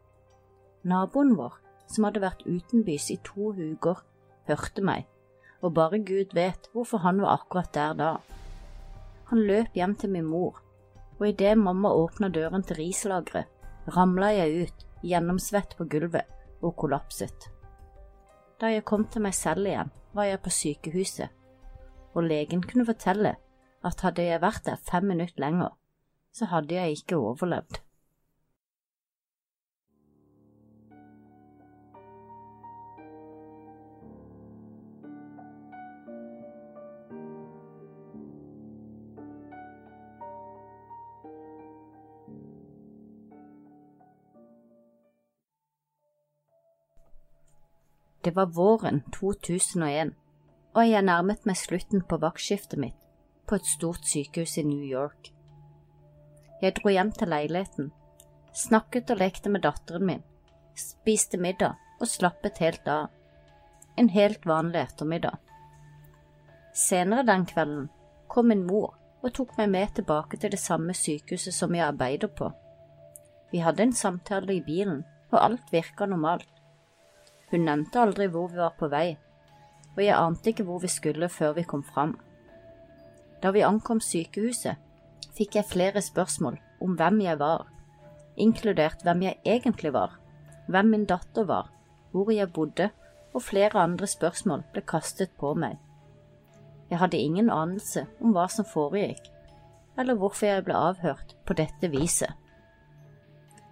Naboen 0.88 1.34
vår 1.36 1.58
som 1.90 2.06
hadde 2.06 2.22
vært 2.22 2.46
utenbys 2.46 3.10
i 3.10 3.18
to 3.26 3.52
uker, 3.56 4.00
hørte 4.48 4.84
meg, 4.84 5.06
og 5.60 5.74
bare 5.76 6.00
Gud 6.06 6.34
vet 6.36 6.70
hvorfor 6.72 7.02
han 7.04 7.20
var 7.22 7.40
akkurat 7.40 7.72
der 7.74 7.96
da. 7.98 8.10
Han 9.30 9.42
løp 9.46 9.74
hjem 9.78 9.94
til 9.98 10.14
min 10.14 10.26
mor, 10.26 10.60
og 11.18 11.26
idet 11.28 11.58
mamma 11.58 11.92
åpna 11.94 12.30
døren 12.32 12.64
til 12.66 12.80
rislageret, 12.80 13.50
ramla 13.96 14.30
jeg 14.34 14.66
ut, 14.66 14.86
gjennomsvett 15.02 15.76
på 15.78 15.86
gulvet, 15.90 16.26
og 16.60 16.76
kollapset. 16.76 17.48
Da 18.60 18.68
jeg 18.68 18.84
kom 18.84 19.06
til 19.08 19.24
meg 19.24 19.34
selv 19.34 19.66
igjen, 19.66 19.92
var 20.12 20.28
jeg 20.28 20.42
på 20.44 20.52
sykehuset, 20.52 21.30
og 22.14 22.26
legen 22.26 22.62
kunne 22.62 22.84
fortelle 22.84 23.36
at 23.86 24.02
hadde 24.04 24.26
jeg 24.26 24.42
vært 24.42 24.66
der 24.66 24.82
fem 24.90 25.06
minutter 25.08 25.40
lenger, 25.40 25.70
så 26.36 26.50
hadde 26.50 26.74
jeg 26.74 26.98
ikke 26.98 27.16
overlevd. 27.16 27.80
Det 48.24 48.36
var 48.36 48.46
våren 48.46 49.00
2001, 49.12 50.10
og 50.76 50.88
jeg 50.88 51.02
nærmet 51.02 51.46
meg 51.48 51.56
slutten 51.56 52.02
på 52.04 52.18
vaktskiftet 52.20 52.80
mitt 52.80 52.98
på 53.48 53.56
et 53.56 53.66
stort 53.66 54.04
sykehus 54.06 54.58
i 54.60 54.62
New 54.62 54.82
York. 54.84 55.32
Jeg 56.60 56.76
dro 56.76 56.92
hjem 56.92 57.14
til 57.16 57.32
leiligheten, 57.32 57.88
snakket 58.52 59.10
og 59.10 59.22
lekte 59.22 59.50
med 59.50 59.64
datteren 59.64 60.04
min, 60.06 60.22
spiste 60.76 61.40
middag 61.40 61.80
og 61.98 62.12
slappet 62.12 62.60
helt 62.60 62.86
av. 62.88 63.08
En 63.96 64.12
helt 64.12 64.44
vanlig 64.46 64.84
ettermiddag. 64.84 65.40
Senere 66.76 67.24
den 67.26 67.48
kvelden 67.48 67.88
kom 68.28 68.52
min 68.52 68.66
mor 68.68 68.94
og 69.24 69.32
tok 69.34 69.56
meg 69.58 69.72
med 69.72 69.96
tilbake 69.96 70.36
til 70.36 70.52
det 70.52 70.60
samme 70.60 70.94
sykehuset 70.94 71.56
som 71.56 71.74
jeg 71.74 71.88
arbeider 71.88 72.28
på. 72.28 72.52
Vi 73.50 73.64
hadde 73.64 73.88
en 73.88 73.96
samtale 73.96 74.60
i 74.60 74.64
bilen, 74.64 75.02
og 75.32 75.42
alt 75.42 75.72
virka 75.72 76.06
normalt. 76.06 76.59
Hun 77.50 77.66
nevnte 77.66 78.00
aldri 78.02 78.28
hvor 78.30 78.50
vi 78.52 78.60
var 78.60 78.76
på 78.78 78.88
vei, 78.92 79.16
og 79.96 80.02
jeg 80.04 80.16
ante 80.16 80.52
ikke 80.52 80.66
hvor 80.68 80.82
vi 80.82 80.90
skulle 80.90 81.28
før 81.28 81.56
vi 81.58 81.66
kom 81.66 81.82
fram. 81.82 82.14
Da 83.42 83.50
vi 83.50 83.64
ankom 83.66 84.00
sykehuset, 84.04 84.78
fikk 85.36 85.56
jeg 85.58 85.70
flere 85.70 86.02
spørsmål 86.04 86.58
om 86.84 86.96
hvem 86.98 87.20
jeg 87.24 87.38
var, 87.40 87.66
inkludert 88.36 89.02
hvem 89.04 89.26
jeg 89.26 89.40
egentlig 89.44 89.92
var, 89.92 90.16
hvem 90.70 90.92
min 90.94 91.06
datter 91.08 91.44
var, 91.48 91.70
hvor 92.12 92.30
jeg 92.30 92.52
bodde, 92.52 92.90
og 93.34 93.42
flere 93.42 93.78
andre 93.78 94.06
spørsmål 94.10 94.64
ble 94.72 94.82
kastet 94.82 95.30
på 95.38 95.54
meg. 95.54 95.76
Jeg 96.90 96.98
hadde 96.98 97.18
ingen 97.18 97.50
anelse 97.50 98.06
om 98.20 98.32
hva 98.34 98.48
som 98.50 98.66
foregikk, 98.66 99.28
eller 99.98 100.18
hvorfor 100.18 100.48
jeg 100.48 100.64
ble 100.66 100.74
avhørt 100.74 101.36
på 101.46 101.54
dette 101.58 101.90
viset. 101.92 102.32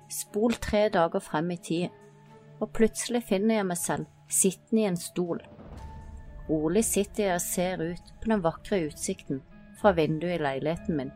Spol 0.09 0.55
tre 0.63 0.87
dager 0.95 1.21
frem 1.21 1.51
i 1.51 1.57
tid, 1.57 1.89
og 2.59 2.73
plutselig 2.75 3.23
finner 3.29 3.61
jeg 3.61 3.69
meg 3.69 3.81
selv 3.81 4.09
sittende 4.29 4.83
i 4.83 4.89
en 4.89 4.99
stol. 5.01 5.43
Rolig 6.49 6.85
sitter 6.89 7.25
jeg 7.25 7.37
og 7.37 7.45
ser 7.45 7.85
ut 7.85 8.13
på 8.21 8.33
den 8.33 8.45
vakre 8.45 8.81
utsikten 8.89 9.43
fra 9.81 9.93
vinduet 9.97 10.39
i 10.39 10.43
leiligheten 10.43 10.99
min. 10.99 11.15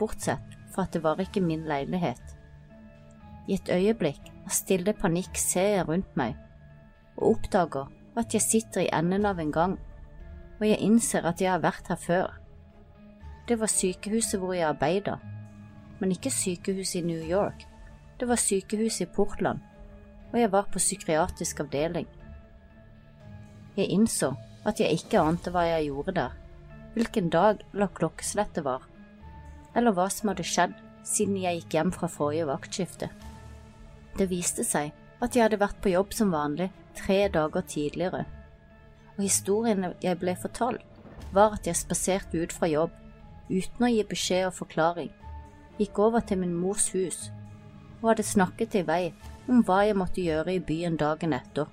Bortsett 0.00 0.58
fra 0.72 0.86
at 0.86 0.96
det 0.96 1.02
var 1.04 1.20
ikke 1.20 1.44
min 1.44 1.66
leilighet. 1.68 2.22
I 3.48 3.58
et 3.58 3.70
øyeblikk 3.72 4.30
av 4.46 4.54
stille 4.54 4.94
panikk 4.96 5.38
ser 5.38 5.76
jeg 5.76 5.88
rundt 5.88 6.16
meg, 6.18 6.36
og 7.18 7.36
oppdager 7.36 7.90
at 8.18 8.34
jeg 8.34 8.44
sitter 8.44 8.86
i 8.86 8.92
enden 8.92 9.26
av 9.28 9.40
en 9.42 9.52
gang 9.54 9.78
og 10.62 10.68
jeg 10.68 10.78
innser 10.78 11.26
at 11.26 11.40
jeg 11.42 11.50
har 11.50 11.58
vært 11.58 11.88
her 11.90 11.98
før. 11.98 12.34
Det 13.48 13.56
var 13.58 13.66
sykehuset 13.66 14.38
hvor 14.38 14.54
jeg 14.54 14.68
arbeida, 14.68 15.16
men 15.98 16.14
ikke 16.14 16.30
sykehuset 16.30 17.00
i 17.00 17.06
New 17.06 17.24
York. 17.26 17.64
Det 18.20 18.28
var 18.30 18.38
sykehuset 18.38 19.08
i 19.08 19.10
Portland, 19.10 19.58
og 20.32 20.38
jeg 20.40 20.52
var 20.52 20.68
på 20.72 20.80
psykiatrisk 20.80 21.60
avdeling. 21.64 22.08
Jeg 23.76 23.92
innså 23.92 24.32
at 24.68 24.80
jeg 24.80 24.98
ikke 24.98 25.20
ante 25.20 25.52
hva 25.52 25.64
jeg 25.68 25.90
gjorde 25.90 26.16
der, 26.16 26.34
hvilken 26.94 27.30
dag 27.32 27.62
eller 27.72 27.92
klokkeslett 27.94 28.52
det 28.56 28.64
var, 28.64 28.84
eller 29.76 29.96
hva 29.96 30.08
som 30.12 30.32
hadde 30.32 30.46
skjedd 30.46 30.76
siden 31.08 31.38
jeg 31.40 31.62
gikk 31.62 31.78
hjem 31.78 31.94
fra 31.94 32.08
forrige 32.10 32.46
vaktskifte. 32.48 33.08
Det 34.18 34.28
viste 34.30 34.64
seg 34.64 34.92
at 35.22 35.34
jeg 35.36 35.46
hadde 35.46 35.60
vært 35.62 35.80
på 35.82 35.92
jobb 35.92 36.12
som 36.14 36.34
vanlig 36.34 36.70
tre 36.98 37.24
dager 37.32 37.64
tidligere 37.64 38.26
og 39.16 39.22
historien 39.24 39.92
jeg 40.02 40.18
ble 40.20 40.34
fortalt, 40.40 40.84
var 41.32 41.56
at 41.56 41.66
jeg 41.66 41.78
spaserte 41.78 42.40
ut 42.42 42.52
fra 42.52 42.68
jobb, 42.68 42.92
uten 43.48 43.86
å 43.86 43.90
gi 43.90 44.02
beskjed 44.08 44.48
og 44.48 44.56
forklaring, 44.56 45.10
gikk 45.78 45.98
over 46.00 46.24
til 46.24 46.40
min 46.42 46.54
mors 46.56 46.90
hus 46.96 47.30
og 48.02 48.10
hadde 48.10 48.26
snakket 48.26 48.74
i 48.80 48.82
vei 48.86 49.02
om 49.48 49.62
hva 49.66 49.82
jeg 49.86 49.98
måtte 49.98 50.22
gjøre 50.24 50.56
i 50.56 50.62
byen 50.62 50.96
dagen 51.00 51.34
etter. 51.36 51.68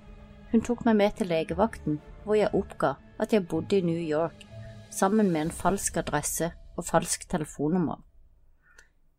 Hun 0.50 0.64
tok 0.66 0.84
meg 0.86 0.98
med 0.98 1.16
til 1.18 1.30
legevakten, 1.30 2.00
hvor 2.24 2.38
jeg 2.38 2.54
oppga 2.56 2.96
at 3.20 3.32
jeg 3.32 3.46
bodde 3.48 3.78
i 3.78 3.84
New 3.86 4.00
York, 4.00 4.46
sammen 4.90 5.30
med 5.30 5.46
en 5.46 5.54
falsk 5.54 6.00
adresse 6.02 6.50
og 6.76 6.86
falsk 6.88 7.28
telefonnummer. 7.30 8.00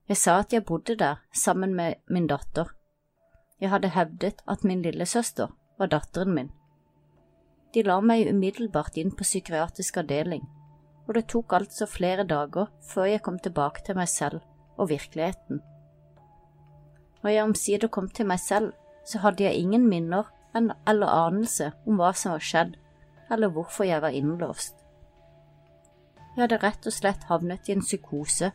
Jeg 0.10 0.18
sa 0.18 0.40
at 0.42 0.54
jeg 0.54 0.66
bodde 0.68 0.98
der 1.00 1.22
sammen 1.34 1.76
med 1.76 2.02
min 2.10 2.28
datter. 2.28 2.74
Jeg 3.62 3.70
hadde 3.70 3.94
hevdet 3.96 4.42
at 4.50 4.64
min 4.68 4.82
lillesøster 4.82 5.54
var 5.80 5.92
datteren 5.94 6.34
min. 6.36 6.52
De 7.74 7.84
la 7.88 8.02
meg 8.04 8.28
umiddelbart 8.28 8.98
inn 9.00 9.14
på 9.16 9.24
psykiatrisk 9.24 10.02
avdeling, 10.02 10.44
og 11.08 11.16
det 11.16 11.30
tok 11.32 11.54
altså 11.56 11.88
flere 11.88 12.26
dager 12.28 12.68
før 12.92 13.08
jeg 13.08 13.24
kom 13.24 13.40
tilbake 13.40 13.86
til 13.86 13.96
meg 13.96 14.10
selv 14.12 14.42
og 14.76 14.90
virkeligheten. 14.92 15.62
Når 17.22 17.30
jeg 17.30 17.44
omsider 17.44 17.88
kom 17.88 18.10
til 18.10 18.28
meg 18.30 18.40
selv, 18.40 18.72
så 19.06 19.22
hadde 19.22 19.44
jeg 19.44 19.60
ingen 19.62 19.88
minner 19.90 20.30
eller 20.54 21.08
anelse 21.08 21.72
om 21.88 22.00
hva 22.00 22.12
som 22.18 22.36
var 22.36 22.46
skjedd, 22.46 22.76
eller 23.32 23.54
hvorfor 23.54 23.88
jeg 23.88 24.02
var 24.02 24.16
innlåst. 24.16 24.76
Jeg 26.36 26.44
hadde 26.46 26.62
rett 26.64 26.88
og 26.88 26.96
slett 26.96 27.28
havnet 27.30 27.70
i 27.70 27.76
en 27.76 27.84
psykose 27.84 28.52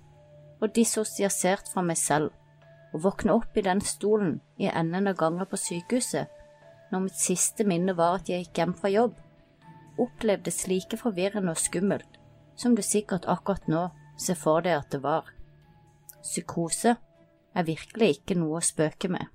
og 0.60 0.72
dissosiasert 0.76 1.68
fra 1.72 1.84
meg 1.84 1.98
selv, 2.00 2.30
og 2.92 3.02
våkne 3.04 3.36
opp 3.36 3.56
i 3.56 3.64
den 3.64 3.82
stolen 3.84 4.38
i 4.56 4.68
enden 4.68 5.08
av 5.08 5.16
gangen 5.20 5.48
på 5.48 5.58
sykehuset 5.60 6.32
når 6.92 7.08
mitt 7.08 7.18
siste 7.18 7.66
minne 7.66 7.96
var 7.98 8.20
at 8.20 8.28
jeg 8.30 8.44
gikk 8.46 8.60
hjem 8.62 8.76
fra 8.78 8.92
jobb, 8.92 9.16
opplevdes 10.00 10.66
like 10.70 10.98
forvirrende 11.00 11.52
og 11.52 11.60
skummelt 11.60 12.20
som 12.56 12.76
du 12.76 12.82
sikkert 12.82 13.28
akkurat 13.28 13.68
nå 13.68 13.82
ser 14.20 14.38
for 14.40 14.64
deg 14.64 14.78
at 14.78 14.92
det 14.94 15.02
var. 15.04 15.28
Psykose 16.22 16.96
er 17.56 17.64
virkelig 17.64 18.18
ikke 18.18 18.36
noe 18.36 18.60
å 18.60 18.64
spøke 18.64 19.08
med. 19.08 19.32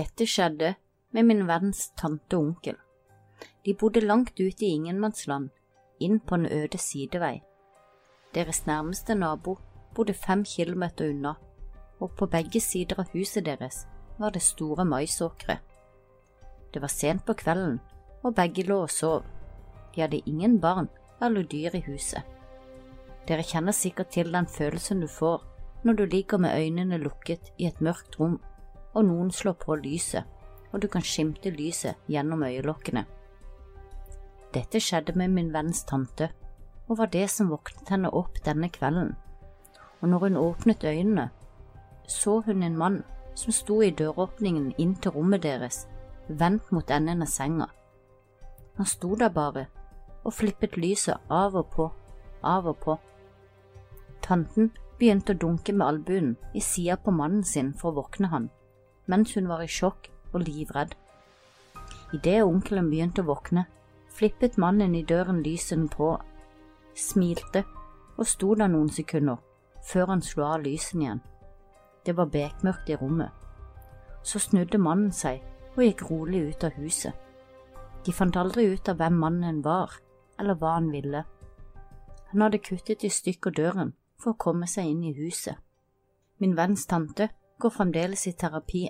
Dette 0.00 0.24
skjedde 0.28 0.74
med 1.16 1.26
min 1.26 1.42
venns 1.48 1.88
tante 1.98 2.38
og 2.38 2.46
onkel. 2.46 2.76
De 3.66 3.74
bodde 3.74 4.00
langt 4.04 4.38
ute 4.38 4.64
i 4.64 4.74
ingenmannsland, 4.76 5.50
inn 6.00 6.20
på 6.20 6.38
en 6.38 6.46
øde 6.46 6.78
sidevei. 6.78 7.40
Deres 8.34 8.66
nærmeste 8.66 9.14
nabo 9.14 9.58
bodde 9.94 10.14
fem 10.14 10.44
kilometer 10.44 11.10
unna, 11.10 11.34
og 12.00 12.10
på 12.16 12.26
begge 12.26 12.60
sider 12.60 13.00
av 13.02 13.10
huset 13.12 13.44
deres 13.44 13.86
var 14.18 14.30
det 14.30 14.42
store 14.42 14.84
maisåkre. 14.84 15.58
Det 16.74 16.82
var 16.82 16.88
sent 16.88 17.24
på 17.26 17.34
kvelden, 17.34 17.80
og 18.22 18.34
begge 18.34 18.62
lå 18.62 18.82
og 18.82 18.90
sov. 18.90 19.24
De 19.94 20.00
hadde 20.00 20.22
ingen 20.26 20.60
barn 20.60 20.88
eller 21.22 21.42
dyr 21.42 21.74
i 21.74 21.82
huset. 21.86 22.22
Dere 23.28 23.42
kjenner 23.42 23.72
sikkert 23.72 24.12
til 24.14 24.32
den 24.32 24.46
følelsen 24.46 25.00
du 25.00 25.08
får 25.08 25.44
når 25.84 25.92
du 25.96 26.04
ligger 26.04 26.38
med 26.38 26.56
øynene 26.56 26.98
lukket 26.98 27.52
i 27.58 27.66
et 27.66 27.80
mørkt 27.80 28.20
rom 28.20 28.40
og 28.94 29.04
noen 29.06 29.30
slår 29.30 29.56
på 29.62 29.76
lyset, 29.80 30.24
og 30.72 30.82
du 30.82 30.88
kan 30.88 31.02
skimte 31.02 31.50
lyset 31.50 31.98
gjennom 32.10 32.42
øyelokkene. 32.42 33.04
Dette 34.54 34.80
skjedde 34.82 35.14
med 35.18 35.30
min 35.30 35.52
venns 35.54 35.84
tante, 35.86 36.30
og 36.90 36.98
var 36.98 37.10
det 37.14 37.28
som 37.30 37.52
våknet 37.52 37.88
henne 37.94 38.10
opp 38.10 38.40
denne 38.44 38.68
kvelden, 38.74 39.14
og 40.00 40.08
når 40.08 40.24
hun 40.26 40.36
åpnet 40.40 40.84
øynene, 40.84 41.28
så 42.10 42.40
hun 42.46 42.62
en 42.66 42.76
mann 42.76 43.02
som 43.38 43.54
sto 43.54 43.78
i 43.82 43.92
døråpningen 43.94 44.72
inn 44.78 44.96
til 44.98 45.14
rommet 45.14 45.44
deres, 45.46 45.84
vendt 46.26 46.72
mot 46.74 46.90
enden 46.90 47.22
av 47.22 47.30
senga. 47.30 47.68
Han 48.76 48.86
sto 48.86 49.14
der 49.14 49.30
bare 49.30 49.68
og 50.24 50.34
flippet 50.34 50.76
lyset 50.76 51.30
av 51.30 51.54
og 51.56 51.70
på, 51.72 51.86
av 52.42 52.66
og 52.68 52.76
på. 52.82 52.96
Tanten 54.20 54.72
begynte 54.98 55.32
å 55.32 55.40
dunke 55.40 55.72
med 55.72 55.86
albuen 55.86 56.34
i 56.54 56.60
sida 56.60 56.98
på 57.00 57.14
mannen 57.14 57.44
sin 57.46 57.72
for 57.72 57.92
å 57.92 58.02
våkne 58.02 58.28
han, 58.34 58.50
mens 59.06 59.32
hun 59.36 59.48
var 59.48 59.62
i 59.64 59.70
sjokk 59.70 60.10
og 60.32 60.42
livredd. 60.44 60.92
Idet 62.12 62.42
onkelen 62.42 62.90
begynte 62.90 63.22
å 63.22 63.30
våkne, 63.30 63.64
flippet 64.10 64.58
mannen 64.58 64.96
i 64.98 65.06
døren 65.06 65.40
lysene 65.46 65.88
på, 65.88 66.18
smilte 67.00 67.64
og 68.16 68.28
sto 68.28 68.54
der 68.54 68.68
noen 68.68 68.90
sekunder 68.92 69.40
før 69.86 70.12
han 70.12 70.22
slo 70.22 70.44
av 70.44 70.64
lysene 70.64 71.04
igjen. 71.04 71.22
Det 72.04 72.16
var 72.16 72.30
bekmørkt 72.32 72.90
i 72.92 72.96
rommet. 73.00 73.30
Så 74.22 74.38
snudde 74.38 74.78
mannen 74.78 75.12
seg 75.12 75.40
og 75.76 75.82
gikk 75.84 76.04
rolig 76.10 76.42
ut 76.50 76.64
av 76.68 76.76
huset. 76.76 77.14
De 78.04 78.12
fant 78.12 78.36
aldri 78.36 78.66
ut 78.72 78.88
av 78.88 79.00
hvem 79.00 79.16
mannen 79.20 79.60
var, 79.64 79.92
eller 80.40 80.56
hva 80.56 80.76
han 80.78 80.90
ville. 80.92 81.24
Han 82.32 82.44
hadde 82.44 82.62
kuttet 82.64 83.04
i 83.04 83.12
stykker 83.12 83.52
døren 83.56 83.94
for 84.20 84.32
å 84.32 84.40
komme 84.40 84.68
seg 84.68 84.88
inn 84.88 85.02
i 85.04 85.16
huset. 85.16 85.56
Min 86.40 86.56
venns 86.56 86.86
tante 86.88 87.28
går 87.60 87.74
fremdeles 87.74 88.26
i 88.28 88.36
terapi 88.36 88.86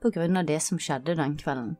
på 0.00 0.12
grunn 0.12 0.40
av 0.40 0.46
det 0.48 0.60
som 0.64 0.80
skjedde 0.80 1.16
den 1.18 1.36
kvelden. 1.40 1.76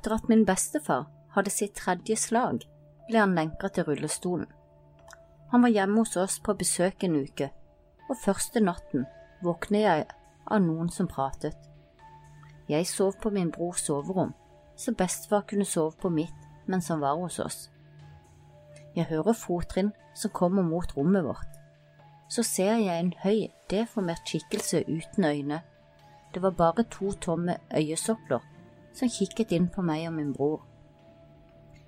Etter 0.00 0.14
at 0.16 0.28
min 0.32 0.46
bestefar 0.48 1.10
hadde 1.34 1.50
sitt 1.52 1.74
tredje 1.76 2.14
slag, 2.16 2.62
ble 3.04 3.18
han 3.20 3.34
lenka 3.36 3.68
til 3.68 3.84
rullestolen. 3.84 4.46
Han 5.52 5.60
var 5.60 5.74
hjemme 5.74 6.00
hos 6.00 6.16
oss 6.16 6.38
på 6.40 6.54
besøk 6.56 7.04
en 7.04 7.18
uke, 7.20 7.50
og 8.08 8.16
første 8.22 8.62
natten 8.64 9.04
våknet 9.44 9.84
jeg 9.84 10.06
av 10.46 10.62
noen 10.64 10.88
som 10.88 11.10
pratet. 11.10 11.52
Jeg 12.72 12.88
sov 12.88 13.18
på 13.20 13.28
min 13.34 13.50
brors 13.52 13.82
soverom, 13.84 14.32
så 14.72 14.94
bestefar 14.96 15.44
kunne 15.50 15.68
sove 15.68 15.92
på 16.00 16.08
mitt 16.08 16.48
mens 16.64 16.88
han 16.88 17.04
var 17.04 17.20
hos 17.20 17.36
oss. 17.44 17.58
Jeg 18.96 19.10
hører 19.10 19.36
fottrinn 19.36 19.92
som 20.16 20.32
kommer 20.32 20.64
mot 20.64 20.96
rommet 20.96 21.26
vårt. 21.28 21.58
Så 22.32 22.46
ser 22.46 22.78
jeg 22.80 22.96
en 22.96 23.12
høy, 23.20 23.50
deformert 23.68 24.24
skikkelse 24.24 24.86
uten 24.88 25.28
øyne. 25.28 25.60
Det 26.32 26.40
var 26.40 26.56
bare 26.56 26.88
to 26.88 27.12
tomme 27.12 27.58
øyesokler 27.76 28.40
som 28.96 29.10
kikket 29.10 29.52
inn 29.56 29.68
på 29.72 29.84
meg 29.86 30.06
og 30.08 30.16
min 30.16 30.32
bror. 30.34 30.64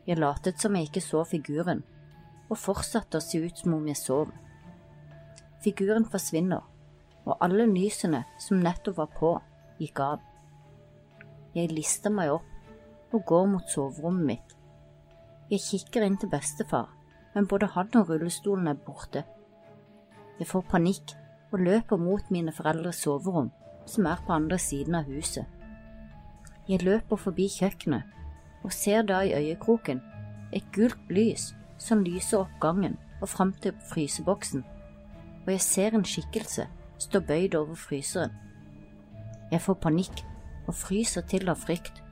Jeg 0.06 0.18
latet 0.18 0.61
som 0.61 0.75
jeg 0.76 0.88
ikke 0.88 1.04
så 1.04 1.23
figuren, 1.28 1.82
og 2.50 2.59
fortsatte 2.59 3.18
å 3.18 3.25
se 3.25 3.40
ut 3.42 3.62
som 3.62 3.76
om 3.76 3.87
jeg 3.87 3.99
sov. 4.00 4.32
Figuren 5.62 6.06
forsvinner, 6.11 6.62
og 7.23 7.38
alle 7.44 7.68
lysene 7.71 8.25
som 8.42 8.62
nettopp 8.62 8.99
var 8.99 9.12
på, 9.14 9.37
gikk 9.78 10.02
av. 10.02 10.25
Jeg 11.54 11.71
lister 11.71 12.11
meg 12.11 12.32
opp 12.35 13.14
og 13.14 13.25
går 13.28 13.47
mot 13.54 13.71
soverommet 13.71 14.26
mitt. 14.26 14.59
Jeg 15.52 15.62
kikker 15.66 16.06
inn 16.06 16.18
til 16.18 16.32
bestefar, 16.32 16.88
men 17.35 17.49
både 17.49 17.71
han 17.75 17.90
og 18.00 18.11
rullestolen 18.11 18.71
er 18.73 18.78
borte. 18.87 19.25
Jeg 20.38 20.49
får 20.49 20.64
panikk 20.71 21.14
og 21.52 21.61
løper 21.61 22.00
mot 22.00 22.30
mine 22.32 22.54
foreldres 22.56 23.02
soverom, 23.04 23.50
som 23.87 24.09
er 24.09 24.23
på 24.26 24.32
andre 24.35 24.59
siden 24.59 24.97
av 24.99 25.11
huset. 25.12 25.44
Jeg 26.69 26.83
løper 26.83 27.16
forbi 27.16 27.49
kjøkkenet 27.50 28.02
og 28.62 28.73
ser 28.73 29.02
da 29.02 29.21
i 29.26 29.35
øyekroken 29.35 30.02
et 30.54 30.64
gult 30.75 31.11
lys 31.11 31.49
som 31.78 32.04
lyser 32.07 32.45
opp 32.45 32.52
gangen 32.61 32.99
og 33.21 33.28
fram 33.28 33.52
til 33.62 33.75
fryseboksen, 33.90 34.62
og 35.47 35.49
jeg 35.50 35.61
ser 35.61 35.97
en 35.97 36.04
skikkelse 36.07 36.69
stå 37.02 37.21
bøyd 37.21 37.54
over 37.59 37.75
fryseren. 37.75 38.31
Jeg 39.50 39.61
får 39.61 39.75
panikk 39.83 40.23
og 40.66 40.75
fryser 40.75 41.26
til 41.26 41.50
av 41.50 41.59
frykt. 41.59 42.02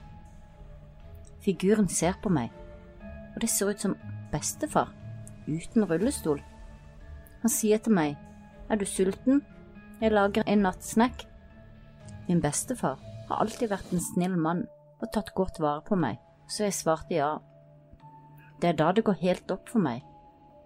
Figuren 1.41 1.87
ser 1.89 2.17
på 2.23 2.29
meg, 2.29 2.51
og 3.35 3.41
det 3.41 3.49
ser 3.49 3.71
ut 3.71 3.79
som 3.81 3.95
bestefar, 4.31 4.91
uten 5.47 5.87
rullestol. 5.87 6.41
Han 7.41 7.49
sier 7.49 7.79
til 7.79 7.95
meg, 7.95 8.17
er 8.69 8.75
du 8.75 8.85
sulten? 8.85 9.41
Jeg 10.01 10.11
lager 10.11 10.43
en 10.47 10.67
nattsnekk. 10.67 11.23
Min 12.27 12.41
bestefar 12.41 12.99
har 13.31 13.41
alltid 13.43 13.71
vært 13.71 13.93
en 13.93 14.03
snill 14.03 14.35
mann 14.37 14.65
og 15.01 15.09
tatt 15.15 15.33
godt 15.37 15.59
vare 15.63 15.81
på 15.87 15.97
meg, 15.97 16.19
så 16.51 16.67
jeg 16.67 16.77
svarte 16.77 17.15
ja. 17.15 17.31
Det 18.61 18.73
er 18.73 18.77
da 18.77 18.91
det 18.93 19.05
går 19.07 19.21
helt 19.23 19.51
opp 19.53 19.71
for 19.71 19.81
meg 19.81 20.03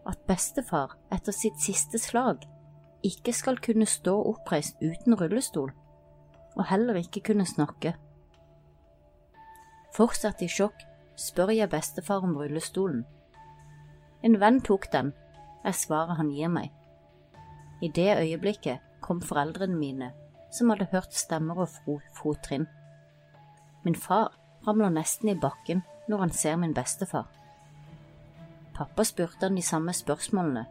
at 0.06 0.22
bestefar 0.30 0.98
etter 1.14 1.34
sitt 1.34 1.58
siste 1.62 2.00
slag 2.02 2.44
ikke 3.06 3.34
skal 3.34 3.60
kunne 3.62 3.88
stå 3.90 4.14
oppreist 4.32 4.82
uten 4.82 5.18
rullestol, 5.18 5.72
og 6.56 6.68
heller 6.70 6.98
ikke 7.00 7.24
kunne 7.30 7.46
snakke. 7.46 7.94
Fortsatt 9.96 10.42
i 10.44 10.50
sjokk 10.52 10.82
spør 11.20 11.54
jeg 11.56 11.72
bestefar 11.72 12.26
om 12.26 12.36
rullestolen. 12.38 13.06
En 14.26 14.40
venn 14.42 14.60
tok 14.66 14.90
den, 14.92 15.14
er 15.66 15.78
svaret 15.78 16.18
han 16.20 16.34
gir 16.34 16.52
meg. 16.52 16.72
I 17.82 17.90
det 17.94 18.12
øyeblikket 18.18 18.82
kom 19.06 19.22
foreldrene 19.22 19.78
mine, 19.78 20.12
som 20.56 20.72
hadde 20.72 20.88
hørt 20.92 21.14
stemmer 21.14 21.66
og 21.66 22.02
fottrinn. 22.16 22.68
Min 23.84 23.96
far 23.96 24.32
ramler 24.68 24.90
nesten 24.90 25.30
i 25.30 25.40
bakken 25.40 25.84
når 26.08 26.24
han 26.24 26.32
ser 26.32 26.56
min 26.56 26.74
bestefar. 26.74 27.28
Pappa 28.76 29.04
spurte 29.04 29.48
han 29.48 29.56
de 29.56 29.64
samme 29.64 29.94
spørsmålene, 29.94 30.66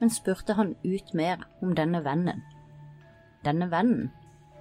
men 0.00 0.10
spurte 0.10 0.54
han 0.58 0.74
ut 0.84 1.14
mer 1.14 1.46
om 1.62 1.74
denne 1.74 2.04
vennen. 2.04 2.42
Denne 3.44 3.70
vennen 3.70 4.10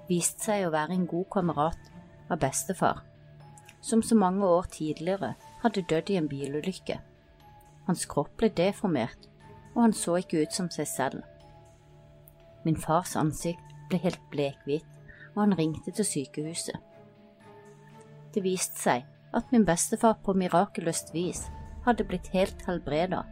viste 0.09 0.47
seg 0.47 0.65
å 0.65 0.73
være 0.73 0.95
en 0.97 1.07
god 1.09 1.27
kamerat 1.33 1.91
av 2.29 2.39
bestefar, 2.41 3.03
som 3.81 4.01
så 4.01 4.17
mange 4.17 4.45
år 4.45 4.69
tidligere 4.73 5.33
hadde 5.61 5.85
dødd 5.89 6.09
i 6.09 6.17
en 6.17 6.29
bilulykke. 6.29 6.97
Hans 7.87 8.05
kropp 8.09 8.33
ble 8.37 8.49
deformert, 8.57 9.27
og 9.75 9.85
han 9.85 9.93
så 9.93 10.17
ikke 10.21 10.41
ut 10.45 10.53
som 10.53 10.69
seg 10.73 10.89
selv. 10.89 11.21
Min 12.65 12.77
fars 12.77 13.15
ansikt 13.17 13.71
ble 13.91 13.99
helt 14.01 14.23
blekhvit, 14.31 14.87
og 15.35 15.43
han 15.43 15.57
ringte 15.59 15.91
til 15.91 16.07
sykehuset. 16.07 16.79
Det 18.31 18.43
viste 18.45 18.79
seg 18.79 19.05
at 19.35 19.51
min 19.51 19.67
bestefar 19.67 20.17
på 20.23 20.35
mirakeløst 20.39 21.13
vis 21.15 21.45
hadde 21.85 22.07
blitt 22.07 22.31
helt 22.35 22.63
helbreda, 22.67 23.23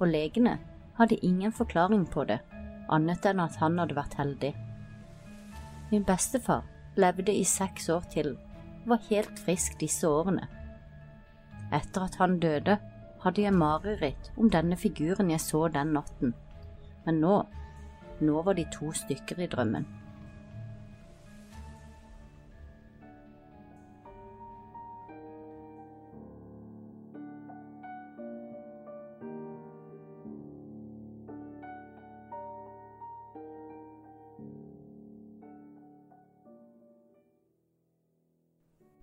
og 0.00 0.10
legene 0.10 0.58
hadde 0.98 1.20
ingen 1.22 1.54
forklaring 1.54 2.04
på 2.10 2.26
det, 2.28 2.40
annet 2.92 3.26
enn 3.26 3.42
at 3.42 3.58
han 3.62 3.78
hadde 3.80 3.96
vært 3.96 4.18
heldig. 4.18 4.52
Min 5.92 6.06
bestefar 6.08 6.64
levde 6.96 7.34
i 7.34 7.44
seks 7.48 7.88
år 7.92 8.06
til 8.12 8.34
og 8.34 8.94
var 8.94 9.06
helt 9.08 9.38
frisk 9.44 9.78
disse 9.80 10.08
årene. 10.08 10.48
Etter 11.72 12.06
at 12.08 12.18
han 12.20 12.40
døde, 12.42 12.78
hadde 13.22 13.44
jeg 13.44 13.54
mareritt 13.54 14.32
om 14.36 14.50
denne 14.50 14.76
figuren 14.76 15.30
jeg 15.30 15.40
så 15.40 15.68
den 15.70 15.92
natten, 15.94 16.34
men 17.06 17.20
nå, 17.22 17.36
nå 18.22 18.42
var 18.46 18.56
de 18.58 18.64
to 18.72 18.92
stykker 18.96 19.42
i 19.42 19.50
drømmen. 19.50 19.86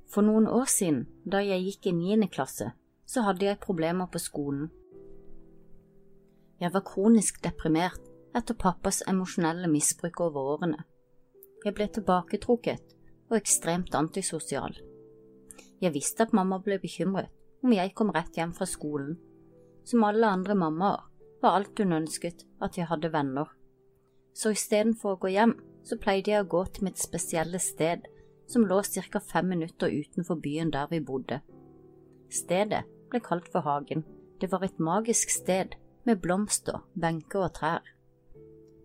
For 0.09 0.25
noen 0.25 0.47
år 0.49 0.65
siden, 0.65 1.03
da 1.21 1.37
jeg 1.45 1.61
gikk 1.67 1.91
i 1.91 1.93
niende 1.93 2.27
klasse, 2.33 2.71
så 3.05 3.21
hadde 3.27 3.45
jeg 3.45 3.61
problemer 3.61 4.09
på 4.09 4.17
skolen. 4.21 4.71
Jeg 6.59 6.73
var 6.73 6.83
kronisk 6.83 7.37
deprimert 7.43 8.08
etter 8.35 8.57
pappas 8.57 9.01
emosjonelle 9.07 9.67
misbruk 9.71 10.21
over 10.21 10.53
årene. 10.55 10.83
Jeg 11.65 11.75
ble 11.75 11.89
tilbaketrukket 11.91 12.95
og 13.29 13.37
ekstremt 13.37 13.95
antisosial. 13.95 14.75
Jeg 15.79 15.93
visste 15.95 16.25
at 16.25 16.35
mamma 16.35 16.59
ble 16.63 16.79
bekymret 16.79 17.31
om 17.63 17.73
jeg 17.75 17.93
kom 17.95 18.11
rett 18.15 18.35
hjem 18.37 18.53
fra 18.55 18.67
skolen. 18.69 19.17
Som 19.83 20.03
alle 20.07 20.27
andre 20.27 20.55
mammaer 20.55 21.07
var 21.41 21.57
alt 21.57 21.79
hun 21.79 21.95
ønsket 21.95 22.45
at 22.63 22.77
jeg 22.77 22.87
hadde 22.89 23.11
venner. 23.13 23.49
Så 24.33 24.53
istedenfor 24.55 25.15
å 25.15 25.21
gå 25.23 25.33
hjem, 25.33 25.55
så 25.83 25.97
pleide 25.99 26.31
jeg 26.31 26.45
å 26.45 26.49
gå 26.51 26.63
til 26.73 26.87
mitt 26.87 26.99
spesielle 27.01 27.59
sted 27.63 28.05
som 28.49 28.65
lå 28.65 28.81
ca. 28.81 29.19
fem 29.19 29.47
minutter 29.47 29.89
utenfor 29.89 30.35
byen 30.35 30.71
der 30.71 30.87
vi 30.91 30.99
bodde. 30.99 31.41
Stedet 32.29 32.83
ble 33.09 33.19
kalt 33.19 33.49
for 33.51 33.61
Hagen. 33.61 34.03
Det 34.41 34.51
var 34.51 34.63
et 34.63 34.79
magisk 34.79 35.29
sted 35.29 35.75
med 36.05 36.21
blomster, 36.21 36.85
benker 36.95 37.47
og 37.47 37.53
trær. 37.53 37.81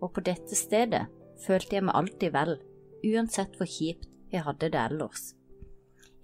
Og 0.05 0.13
på 0.13 0.25
dette 0.25 0.57
stedet 0.59 1.07
følte 1.47 1.79
jeg 1.79 1.87
meg 1.89 1.97
alltid 1.97 2.35
vel, 2.35 2.59
uansett 3.05 3.57
hvor 3.57 3.69
kjipt 3.69 4.11
jeg 4.35 4.45
hadde 4.45 4.71
det 4.75 4.81
ellers. 4.81 5.33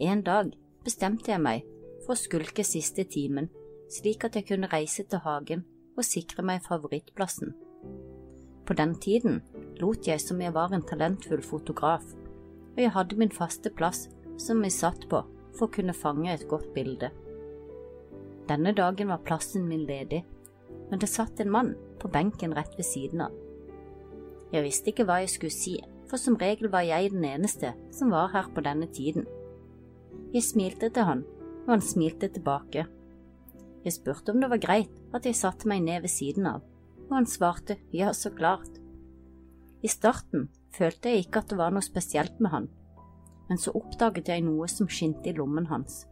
En 0.00 0.22
dag 0.26 0.52
bestemte 0.84 1.32
jeg 1.32 1.40
meg 1.40 1.64
for 2.04 2.14
å 2.14 2.20
skulke 2.20 2.64
siste 2.66 3.06
timen, 3.08 3.48
slik 3.90 4.24
at 4.28 4.36
jeg 4.36 4.48
kunne 4.52 4.70
reise 4.72 5.04
til 5.08 5.22
Hagen 5.24 5.64
og 5.96 6.06
sikre 6.06 6.44
meg 6.46 6.64
favorittplassen. 6.64 7.54
På 8.68 8.76
den 8.76 8.94
tiden 9.02 9.40
lot 9.80 10.06
jeg 10.06 10.22
som 10.22 10.40
jeg 10.44 10.54
var 10.54 10.72
en 10.76 10.84
talentfull 10.86 11.42
fotograf 11.42 12.04
og 12.70 12.78
jeg 12.78 12.92
hadde 12.94 13.18
min 13.18 13.32
faste 13.34 13.70
plass 13.76 14.06
som 14.40 14.62
jeg 14.64 14.76
satt 14.76 15.06
på 15.10 15.22
for 15.56 15.66
å 15.66 15.74
kunne 15.74 15.96
fange 15.96 16.30
et 16.32 16.46
godt 16.48 16.70
bilde. 16.74 17.10
Denne 18.48 18.72
dagen 18.74 19.10
var 19.12 19.24
plassen 19.26 19.66
min 19.68 19.84
ledig, 19.86 20.22
men 20.90 21.02
det 21.02 21.10
satt 21.10 21.42
en 21.42 21.52
mann 21.52 21.74
på 22.00 22.10
benken 22.10 22.54
rett 22.56 22.72
ved 22.78 22.86
siden 22.86 23.26
av. 23.26 23.34
Jeg 24.50 24.64
visste 24.66 24.90
ikke 24.90 25.06
hva 25.06 25.20
jeg 25.22 25.30
skulle 25.30 25.54
si, 25.54 25.76
for 26.10 26.18
som 26.18 26.38
regel 26.40 26.70
var 26.72 26.82
jeg 26.82 27.12
den 27.12 27.24
eneste 27.28 27.70
som 27.94 28.10
var 28.10 28.32
her 28.32 28.48
på 28.50 28.64
denne 28.66 28.88
tiden. 28.90 29.28
Jeg 30.34 30.46
smilte 30.46 30.90
til 30.90 31.06
han, 31.06 31.22
og 31.66 31.76
han 31.76 31.84
smilte 31.84 32.28
tilbake. 32.34 32.86
Jeg 33.84 33.94
spurte 33.94 34.34
om 34.34 34.42
det 34.42 34.50
var 34.50 34.62
greit 34.62 34.98
at 35.14 35.26
jeg 35.26 35.38
satte 35.38 35.70
meg 35.70 35.84
ned 35.86 36.02
ved 36.02 36.12
siden 36.12 36.50
av, 36.50 36.64
og 37.08 37.16
han 37.16 37.30
svarte 37.30 37.78
ja, 37.94 38.10
så 38.12 38.34
klart. 38.34 38.70
I 39.82 39.88
starten 39.88 40.48
følte 40.74 41.14
jeg 41.14 41.26
ikke 41.26 41.44
at 41.44 41.50
det 41.50 41.58
var 41.60 41.72
noe 41.74 41.86
spesielt 41.86 42.42
med 42.42 42.52
han, 42.52 42.68
men 43.48 43.58
så 43.58 43.72
oppdaget 43.74 44.28
jeg 44.30 44.44
noe 44.46 44.68
som 44.70 44.90
skinte 44.90 45.30
i 45.30 45.36
lommen 45.36 45.70
hans. 45.70 46.04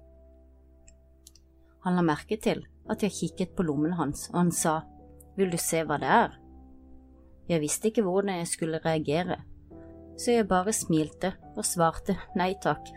Han 1.84 1.98
la 1.98 2.02
merke 2.06 2.38
til 2.42 2.64
at 2.90 3.02
jeg 3.04 3.14
kikket 3.14 3.54
på 3.58 3.66
lommen 3.66 3.94
hans, 3.98 4.28
og 4.32 4.44
han 4.44 4.54
sa, 4.54 4.80
Vil 5.38 5.52
du 5.52 5.58
se 5.60 5.84
hva 5.86 5.98
det 6.02 6.08
er? 6.10 6.32
Jeg 7.48 7.62
visste 7.62 7.88
ikke 7.88 8.04
hvordan 8.04 8.42
jeg 8.42 8.48
skulle 8.50 8.80
reagere, 8.84 9.38
så 10.18 10.34
jeg 10.34 10.48
bare 10.48 10.72
smilte 10.76 11.32
og 11.56 11.64
svarte 11.64 12.18
nei 12.36 12.52
takk. 12.60 12.90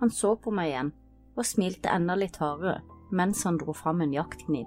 Han 0.00 0.10
så 0.10 0.34
på 0.42 0.50
meg 0.54 0.72
igjen 0.72 0.90
og 1.38 1.46
smilte 1.46 1.92
enda 1.94 2.16
litt 2.18 2.40
hardere 2.42 2.80
mens 3.14 3.44
han 3.46 3.56
dro 3.60 3.72
fram 3.72 4.02
en 4.04 4.12
jaktkniv. 4.12 4.66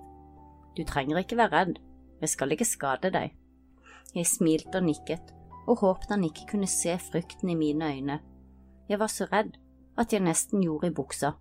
Du 0.78 0.82
trenger 0.88 1.20
ikke 1.22 1.38
være 1.38 1.54
redd, 1.54 1.76
jeg 2.22 2.32
skal 2.32 2.56
ikke 2.56 2.66
skade 2.66 3.12
deg. 3.14 3.36
Jeg 4.16 4.28
smilte 4.28 4.80
og 4.80 4.88
nikket, 4.88 5.34
og 5.68 5.84
håpet 5.84 6.16
han 6.16 6.24
ikke 6.26 6.48
kunne 6.54 6.70
se 6.72 6.96
frykten 7.12 7.52
i 7.52 7.60
mine 7.60 7.92
øyne. 7.92 8.18
Jeg 8.90 9.00
var 9.00 9.12
så 9.12 9.28
redd 9.30 9.60
at 10.00 10.14
jeg 10.14 10.24
nesten 10.24 10.64
gjorde 10.64 10.90
i 10.90 10.96
buksa. 10.96 11.36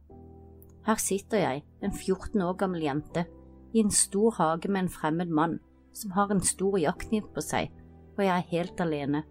Her 0.87 1.01
sitter 1.01 1.39
jeg, 1.39 1.65
en 1.83 1.93
14 1.93 2.43
år 2.43 2.59
gammel 2.59 2.85
jente, 2.85 3.25
i 3.73 3.81
en 3.81 3.91
stor 3.95 4.35
hage 4.37 4.69
med 4.69 4.85
en 4.85 4.93
fremmed 4.93 5.31
mann 5.31 5.61
som 5.93 6.15
har 6.17 6.31
en 6.31 6.43
stor 6.45 6.79
jaktkniv 6.79 7.31
på 7.35 7.45
seg, 7.45 7.71
og 8.17 8.25
jeg 8.25 8.35
er 8.35 8.51
helt 8.53 8.81
alene. 8.81 9.25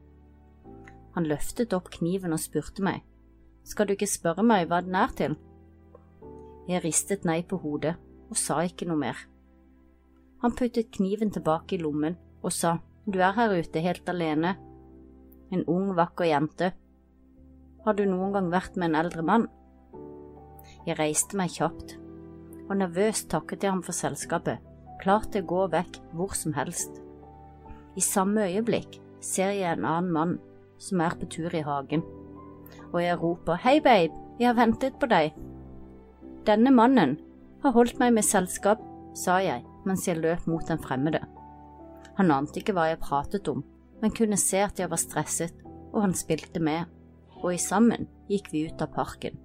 Han 1.16 1.28
løftet 1.30 1.74
opp 1.74 1.90
kniven 1.94 2.36
og 2.36 2.42
spurte 2.42 2.84
meg, 2.86 3.04
skal 3.70 3.86
du 3.86 3.94
ikke 3.94 4.10
spørre 4.10 4.44
meg 4.46 4.70
hva 4.70 4.80
den 4.82 4.96
er 4.98 5.12
til? 5.14 5.36
Jeg 6.70 6.84
ristet 6.84 7.26
nei 7.28 7.42
på 7.46 7.60
hodet 7.62 7.96
og 8.30 8.38
sa 8.38 8.62
ikke 8.66 8.88
noe 8.90 8.98
mer. 9.02 9.20
Han 10.42 10.56
puttet 10.56 10.94
kniven 10.96 11.34
tilbake 11.36 11.76
i 11.76 11.82
lommen 11.82 12.18
og 12.42 12.54
sa, 12.56 12.78
du 13.06 13.20
er 13.20 13.36
her 13.36 13.54
ute 13.58 13.84
helt 13.84 14.10
alene, 14.10 14.56
en 15.52 15.66
ung, 15.68 15.92
vakker 15.98 16.30
jente. 16.30 16.72
Har 17.86 17.98
du 17.98 18.06
noen 18.06 18.36
gang 18.36 18.50
vært 18.54 18.78
med 18.78 18.92
en 18.92 19.00
eldre 19.02 19.26
mann? 19.26 19.48
Jeg 20.86 21.00
reiste 21.00 21.38
meg 21.38 21.54
kjapt, 21.56 21.98
og 22.70 22.78
nervøst 22.80 23.30
takket 23.34 23.66
jeg 23.66 23.74
ham 23.74 23.84
for 23.86 23.98
selskapet, 23.98 24.62
klar 25.02 25.26
til 25.32 25.44
å 25.44 25.50
gå 25.50 25.66
vekk 25.74 26.00
hvor 26.16 26.36
som 26.38 26.56
helst. 26.58 27.02
I 27.98 28.04
samme 28.04 28.48
øyeblikk 28.48 29.00
ser 29.24 29.54
jeg 29.56 29.78
en 29.78 29.88
annen 29.88 30.12
mann 30.14 30.36
som 30.80 31.02
er 31.04 31.16
på 31.20 31.28
tur 31.32 31.56
i 31.56 31.64
hagen, 31.66 32.04
og 32.92 33.02
jeg 33.04 33.20
roper 33.22 33.60
hei, 33.64 33.80
babe, 33.84 34.16
jeg 34.40 34.48
har 34.52 34.60
ventet 34.60 35.00
på 35.00 35.10
deg. 35.12 35.34
Denne 36.48 36.72
mannen 36.72 37.18
har 37.64 37.76
holdt 37.76 38.00
meg 38.00 38.14
med 38.16 38.26
selskap, 38.26 38.82
sa 39.18 39.40
jeg 39.44 39.66
mens 39.88 40.06
jeg 40.08 40.20
løp 40.22 40.46
mot 40.48 40.66
den 40.68 40.80
fremmede. 40.82 41.22
Han 42.20 42.32
ante 42.36 42.62
ikke 42.62 42.76
hva 42.76 42.90
jeg 42.90 43.02
pratet 43.04 43.48
om, 43.52 43.64
men 44.02 44.16
kunne 44.16 44.40
se 44.40 44.62
at 44.64 44.80
jeg 44.80 44.92
var 44.92 45.02
stresset, 45.02 45.56
og 45.92 46.04
han 46.06 46.16
spilte 46.16 46.62
med, 46.64 46.88
og 47.40 47.54
i 47.54 47.62
sammen 47.62 48.08
gikk 48.30 48.52
vi 48.54 48.66
ut 48.68 48.82
av 48.84 48.92
parken. 48.96 49.38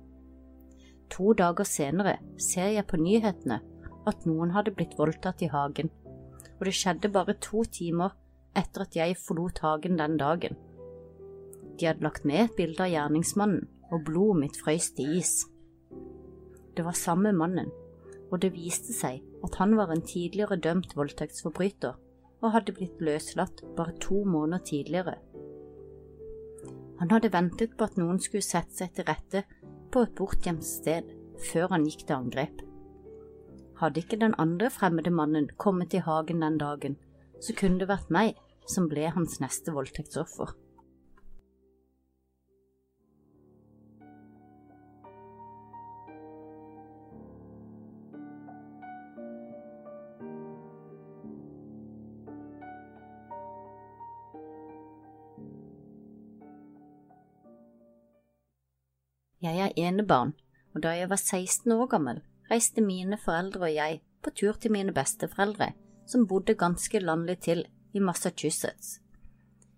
To 1.15 1.33
dager 1.37 1.67
senere 1.69 2.17
ser 2.41 2.73
jeg 2.75 2.87
på 2.91 2.99
nyhetene 2.99 3.61
at 4.11 4.27
noen 4.29 4.53
hadde 4.55 4.75
blitt 4.75 4.97
voldtatt 4.99 5.43
i 5.45 5.51
hagen, 5.53 5.91
og 6.59 6.67
det 6.69 6.75
skjedde 6.77 7.13
bare 7.15 7.37
to 7.43 7.65
timer 7.65 8.15
etter 8.57 8.85
at 8.85 8.97
jeg 8.97 9.19
forlot 9.19 9.63
hagen 9.65 9.99
den 9.99 10.19
dagen. 10.21 10.57
De 11.79 11.89
hadde 11.89 12.07
lagt 12.07 12.27
med 12.29 12.45
et 12.45 12.57
bilde 12.59 12.85
av 12.85 12.93
gjerningsmannen, 12.93 13.67
og 13.93 14.05
blodet 14.07 14.41
mitt 14.41 14.57
frøys 14.59 14.91
til 14.97 15.19
is. 15.19 15.45
Det 16.75 16.85
var 16.87 16.97
samme 16.99 17.33
mannen, 17.37 17.71
og 18.31 18.41
det 18.43 18.55
viste 18.55 18.95
seg 18.95 19.23
at 19.45 19.59
han 19.61 19.77
var 19.79 19.93
en 19.93 20.03
tidligere 20.03 20.59
dømt 20.59 20.97
voldtektsforbryter 20.97 21.99
og 22.45 22.53
hadde 22.53 22.75
blitt 22.77 23.01
løslatt 23.01 23.63
bare 23.77 23.95
to 24.03 24.25
måneder 24.29 24.65
tidligere. 24.69 25.17
Han 27.01 27.11
hadde 27.11 27.33
ventet 27.33 27.77
på 27.77 27.89
at 27.89 27.99
noen 27.99 28.21
skulle 28.23 28.45
sette 28.45 28.77
seg 28.79 28.95
til 28.95 29.07
rette 29.09 29.45
på 29.93 30.05
et 30.05 30.15
bortgjemt 30.19 30.67
sted 30.67 31.11
før 31.51 31.73
han 31.75 31.87
gikk 31.89 32.07
til 32.07 32.19
angrep. 32.19 32.63
Hadde 33.81 34.01
ikke 34.01 34.21
den 34.21 34.35
andre 34.39 34.71
fremmede 34.71 35.11
mannen 35.11 35.49
kommet 35.59 35.95
i 35.95 36.03
hagen 36.03 36.43
den 36.43 36.59
dagen, 36.59 36.97
så 37.43 37.55
kunne 37.59 37.83
det 37.83 37.91
vært 37.91 38.13
meg 38.15 38.39
som 38.71 38.87
ble 38.89 39.09
hans 39.13 39.41
neste 39.43 39.75
voldtektsoffer. 39.75 40.55
Jeg 59.45 59.61
er 59.61 59.75
enebarn, 59.77 60.33
og 60.73 60.83
da 60.87 60.95
jeg 60.97 61.11
var 61.11 61.21
16 61.21 61.73
år 61.75 61.91
gammel, 61.93 62.23
reiste 62.51 62.83
mine 62.85 63.19
foreldre 63.21 63.69
og 63.69 63.75
jeg 63.75 64.01
på 64.25 64.33
tur 64.37 64.59
til 64.61 64.73
mine 64.73 64.93
besteforeldre, 64.93 65.73
som 66.07 66.27
bodde 66.29 66.55
ganske 66.55 67.01
landlig 67.01 67.39
til 67.47 67.65
i 67.95 68.01
Massachusetts. 68.01 69.01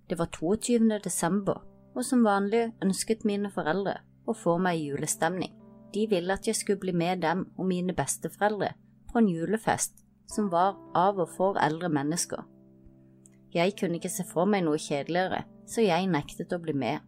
Det 0.09 0.19
var 0.19 0.31
22. 0.33 0.99
desember, 1.05 1.63
og 1.95 2.05
som 2.05 2.25
vanlig 2.25 2.73
ønsket 2.83 3.25
mine 3.25 3.51
foreldre 3.51 3.99
å 4.27 4.35
få 4.35 4.57
meg 4.63 4.79
i 4.79 4.91
julestemning. 4.91 5.53
De 5.95 6.07
ville 6.11 6.35
at 6.35 6.47
jeg 6.47 6.59
skulle 6.59 6.83
bli 6.83 6.93
med 6.93 7.23
dem 7.23 7.47
og 7.57 7.67
mine 7.67 7.95
besteforeldre 7.97 8.75
på 9.11 9.19
en 9.19 9.31
julefest 9.31 10.03
som 10.31 10.51
var 10.51 10.77
av 10.95 11.21
og 11.23 11.31
for 11.37 11.59
eldre 11.63 11.89
mennesker. 11.89 12.43
Jeg 13.55 13.77
kunne 13.79 14.01
ikke 14.01 14.13
se 14.13 14.27
for 14.29 14.45
meg 14.51 14.67
noe 14.67 14.79
kjedeligere, 14.83 15.45
så 15.67 15.85
jeg 15.87 16.11
nektet 16.11 16.53
å 16.53 16.61
bli 16.61 16.75
med. 16.77 17.01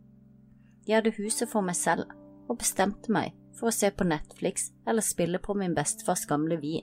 Jeg 0.86 1.00
hadde 1.00 1.16
huset 1.18 1.50
for 1.50 1.66
meg 1.66 1.76
selv 1.76 2.08
og 2.48 2.56
bestemte 2.62 3.12
meg 3.12 3.34
for 3.58 3.70
å 3.70 3.74
se 3.74 3.90
på 3.90 4.06
Netflix 4.06 4.70
eller 4.88 5.04
spille 5.04 5.40
på 5.42 5.56
min 5.58 5.74
bestefars 5.76 6.24
gamle 6.30 6.58
Wii 6.62 6.82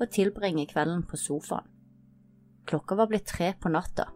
og 0.00 0.10
tilbringe 0.12 0.66
kvelden 0.70 1.04
på 1.08 1.18
sofaen. 1.20 1.68
Klokka 2.68 2.96
var 2.98 3.08
blitt 3.10 3.26
tre 3.26 3.52
på 3.58 3.72
natta, 3.72 4.06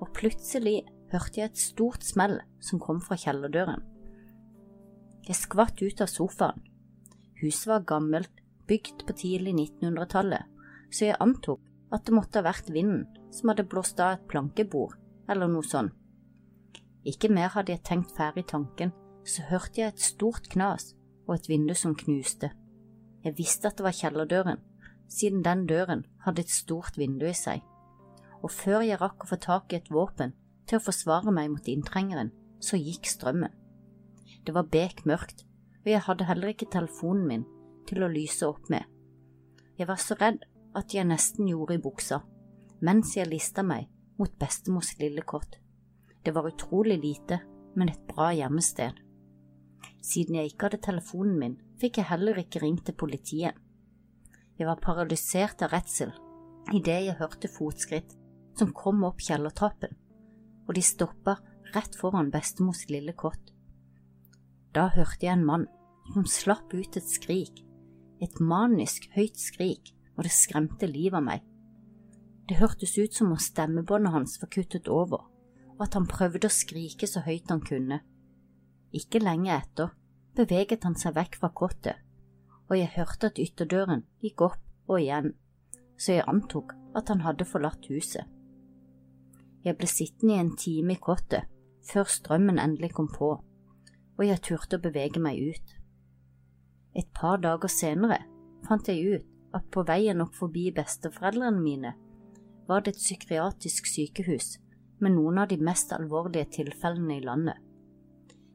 og 0.00 0.12
plutselig 0.16 0.82
hørte 1.12 1.40
jeg 1.40 1.50
et 1.50 1.60
stort 1.60 2.04
smell 2.04 2.40
som 2.60 2.80
kom 2.82 3.00
fra 3.04 3.16
kjellerdøren. 3.20 3.80
Jeg 5.26 5.38
skvatt 5.38 5.80
ut 5.80 6.02
av 6.04 6.10
sofaen. 6.12 6.60
Huset 7.40 7.70
var 7.70 7.86
gammelt, 7.88 8.42
bygd 8.68 9.06
på 9.06 9.16
tidlig 9.16 9.54
1900-tallet, 9.56 10.44
så 10.90 11.08
jeg 11.08 11.20
antok 11.22 11.62
at 11.94 12.04
det 12.06 12.14
måtte 12.16 12.40
ha 12.40 12.48
vært 12.48 12.70
vinden 12.72 13.06
som 13.32 13.52
hadde 13.52 13.66
blåst 13.70 14.00
av 14.02 14.16
et 14.16 14.28
plankebord 14.30 14.96
eller 15.30 15.50
noe 15.50 15.66
sånt. 15.66 15.94
Ikke 17.06 17.30
mer 17.30 17.52
hadde 17.54 17.72
jeg 17.72 17.86
tenkt 17.86 18.16
ferdig 18.16 18.48
tanken 18.50 18.90
så 19.26 19.42
hørte 19.50 19.80
jeg 19.80 19.94
et 19.94 20.02
stort 20.02 20.48
knas 20.52 20.92
og 21.26 21.34
et 21.36 21.48
vindu 21.50 21.74
som 21.74 21.94
knuste. 21.98 22.50
Jeg 23.24 23.36
visste 23.38 23.68
at 23.68 23.78
det 23.78 23.86
var 23.86 23.96
kjellerdøren, 23.96 24.60
siden 25.08 25.44
den 25.44 25.66
døren 25.66 26.04
hadde 26.24 26.42
et 26.42 26.52
stort 26.52 26.98
vindu 26.98 27.26
i 27.26 27.34
seg, 27.36 27.62
og 28.42 28.52
før 28.54 28.84
jeg 28.86 29.00
rakk 29.00 29.24
å 29.24 29.30
få 29.32 29.38
tak 29.42 29.72
i 29.72 29.80
et 29.80 29.90
våpen 29.90 30.34
til 30.66 30.78
å 30.78 30.84
forsvare 30.86 31.32
meg 31.34 31.50
mot 31.50 31.70
inntrengeren, 31.70 32.32
så 32.60 32.78
gikk 32.78 33.08
strømmen. 33.10 33.52
Det 34.46 34.54
var 34.54 34.70
bekmørkt, 34.70 35.44
og 35.84 35.90
jeg 35.90 36.04
hadde 36.06 36.26
heller 36.28 36.52
ikke 36.52 36.70
telefonen 36.70 37.26
min 37.26 37.44
til 37.86 38.02
å 38.02 38.10
lyse 38.10 38.46
opp 38.46 38.70
med. 38.70 38.82
Jeg 39.78 39.88
var 39.90 40.00
så 40.02 40.16
redd 40.18 40.44
at 40.76 40.94
jeg 40.94 41.08
nesten 41.08 41.48
gjorde 41.50 41.76
i 41.78 41.82
buksa, 41.82 42.20
mens 42.86 43.14
jeg 43.16 43.30
lista 43.30 43.62
meg 43.66 43.88
mot 44.18 44.32
bestemors 44.40 44.94
lille 45.00 45.22
kott. 45.22 45.58
Det 46.24 46.34
var 46.34 46.48
utrolig 46.48 46.98
lite, 47.02 47.40
men 47.76 47.90
et 47.92 48.06
bra 48.08 48.32
gjemmested. 48.34 48.96
Siden 50.06 50.38
jeg 50.38 50.52
ikke 50.52 50.68
hadde 50.68 50.84
telefonen 50.86 51.38
min, 51.40 51.56
fikk 51.80 51.98
jeg 51.98 52.10
heller 52.12 52.38
ikke 52.38 52.62
ringt 52.62 52.84
til 52.86 52.94
politiet. 52.94 53.56
Jeg 54.56 54.68
var 54.68 54.80
paralysert 54.80 55.64
av 55.66 55.74
redsel 55.74 56.14
idet 56.74 57.02
jeg 57.06 57.18
hørte 57.20 57.50
fotskritt 57.50 58.14
som 58.58 58.72
kom 58.74 59.04
opp 59.06 59.20
kjellertrappen, 59.22 59.92
og 60.66 60.72
de 60.74 60.82
stoppa 60.82 61.36
rett 61.74 61.98
foran 61.98 62.32
bestemors 62.32 62.86
lille 62.90 63.14
kott. 63.18 63.52
Da 64.74 64.88
hørte 64.94 65.26
jeg 65.26 65.36
en 65.36 65.46
mann 65.46 65.66
som 66.12 66.26
slapp 66.30 66.74
ut 66.74 66.98
et 66.98 67.10
skrik, 67.10 67.62
et 68.22 68.40
manisk 68.40 69.10
høyt 69.14 69.38
skrik, 69.38 69.92
og 70.16 70.24
det 70.24 70.32
skremte 70.32 70.88
livet 70.88 71.20
av 71.20 71.26
meg. 71.26 71.44
Det 72.48 72.58
hørtes 72.60 72.94
ut 72.96 73.14
som 73.14 73.32
om 73.34 73.40
stemmebåndet 73.42 74.14
hans 74.14 74.36
var 74.40 74.50
kuttet 74.54 74.88
over, 74.88 75.26
og 75.76 75.80
at 75.84 75.96
han 75.98 76.08
prøvde 76.08 76.48
å 76.48 76.52
skrike 76.52 77.08
så 77.10 77.22
høyt 77.26 77.50
han 77.52 77.62
kunne. 77.64 78.00
Ikke 78.96 79.20
lenge 79.20 79.52
etter 79.52 79.92
beveget 80.36 80.84
han 80.86 80.96
seg 80.98 81.16
vekk 81.16 81.38
fra 81.40 81.50
kottet, 81.56 81.98
og 82.68 82.78
jeg 82.78 82.94
hørte 82.96 83.30
at 83.30 83.40
ytterdøren 83.40 84.04
gikk 84.24 84.44
opp 84.48 84.62
og 84.90 85.00
igjen, 85.00 85.34
så 85.96 86.18
jeg 86.18 86.28
antok 86.30 86.74
at 86.96 87.12
han 87.12 87.24
hadde 87.24 87.48
forlatt 87.48 87.88
huset. 87.90 88.24
Jeg 89.66 89.76
ble 89.78 89.88
sittende 89.90 90.36
i 90.36 90.40
en 90.40 90.54
time 90.56 90.94
i 90.94 91.02
kottet 91.02 91.48
før 91.86 92.08
strømmen 92.10 92.60
endelig 92.62 92.92
kom 92.96 93.08
på, 93.12 93.32
og 94.16 94.22
jeg 94.24 94.42
turte 94.44 94.78
å 94.78 94.82
bevege 94.82 95.22
meg 95.22 95.40
ut. 95.42 95.76
Et 96.96 97.08
par 97.14 97.40
dager 97.42 97.70
senere 97.70 98.22
fant 98.66 98.88
jeg 98.88 99.18
ut 99.18 99.56
at 99.56 99.66
på 99.72 99.84
veien 99.88 100.22
opp 100.24 100.36
forbi 100.36 100.68
besteforeldrene 100.74 101.62
mine 101.62 101.92
var 102.66 102.82
det 102.82 102.94
et 102.94 103.02
psykiatrisk 103.02 103.86
sykehus 103.90 104.56
med 105.02 105.14
noen 105.14 105.42
av 105.42 105.50
de 105.50 105.58
mest 105.62 105.92
alvorlige 105.94 106.48
tilfellene 106.58 107.18
i 107.18 107.24
landet. 107.24 107.65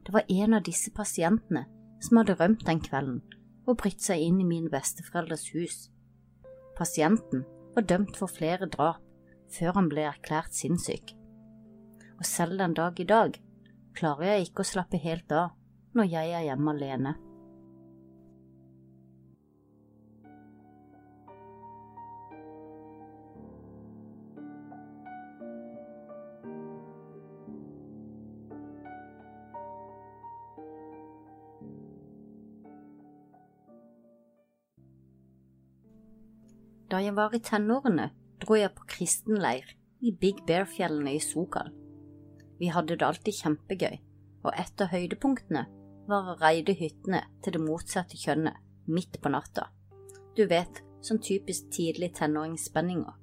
Det 0.02 0.12
var 0.14 0.28
en 0.28 0.54
av 0.58 0.64
disse 0.66 0.90
pasientene 0.94 1.64
som 2.02 2.18
hadde 2.18 2.36
rømt 2.40 2.66
den 2.66 2.82
kvelden 2.82 3.20
og 3.66 3.78
brytt 3.78 4.02
seg 4.02 4.22
inn 4.22 4.40
i 4.42 4.46
mine 4.46 4.70
besteforeldres 4.72 5.46
hus. 5.54 5.76
Pasienten 6.78 7.44
var 7.76 7.86
dømt 7.86 8.18
for 8.18 8.30
flere 8.30 8.66
drap 8.66 9.02
før 9.52 9.76
han 9.78 9.90
ble 9.92 10.06
erklært 10.08 10.56
sinnssyk. 10.56 11.12
Og 12.18 12.26
selv 12.26 12.58
den 12.58 12.74
dag 12.74 12.98
i 13.00 13.06
dag 13.06 13.36
klarer 13.98 14.32
jeg 14.32 14.48
ikke 14.48 14.64
å 14.64 14.70
slappe 14.72 15.00
helt 15.02 15.32
av 15.36 15.52
når 15.96 16.10
jeg 16.10 16.32
er 16.32 16.46
hjemme 16.48 16.74
alene. 16.74 17.14
Jeg 37.04 37.16
var 37.16 37.34
i 37.34 37.40
tenårene, 37.42 38.10
dro 38.42 38.56
jeg 38.58 38.72
på 38.76 38.86
kristenleir 38.90 39.74
i 40.02 40.12
Big 40.12 40.42
Bear-fjellene 40.46 41.14
i 41.16 41.22
Sokal. 41.22 41.70
Vi 42.58 42.70
hadde 42.70 42.96
det 42.98 43.06
alltid 43.06 43.38
kjempegøy, 43.38 43.96
og 44.44 44.52
et 44.58 44.82
av 44.82 44.92
høydepunktene 44.92 45.64
var 46.10 46.28
å 46.28 46.36
reide 46.40 46.74
hyttene 46.78 47.22
til 47.42 47.56
det 47.56 47.62
motsatte 47.62 48.18
kjønnet 48.18 48.58
midt 48.90 49.18
på 49.22 49.30
natta. 49.32 49.68
Du 50.36 50.44
vet, 50.50 50.82
sånn 51.02 51.22
typisk 51.22 51.70
tidlig 51.74 52.12
tenåringsspenninger. 52.18 53.18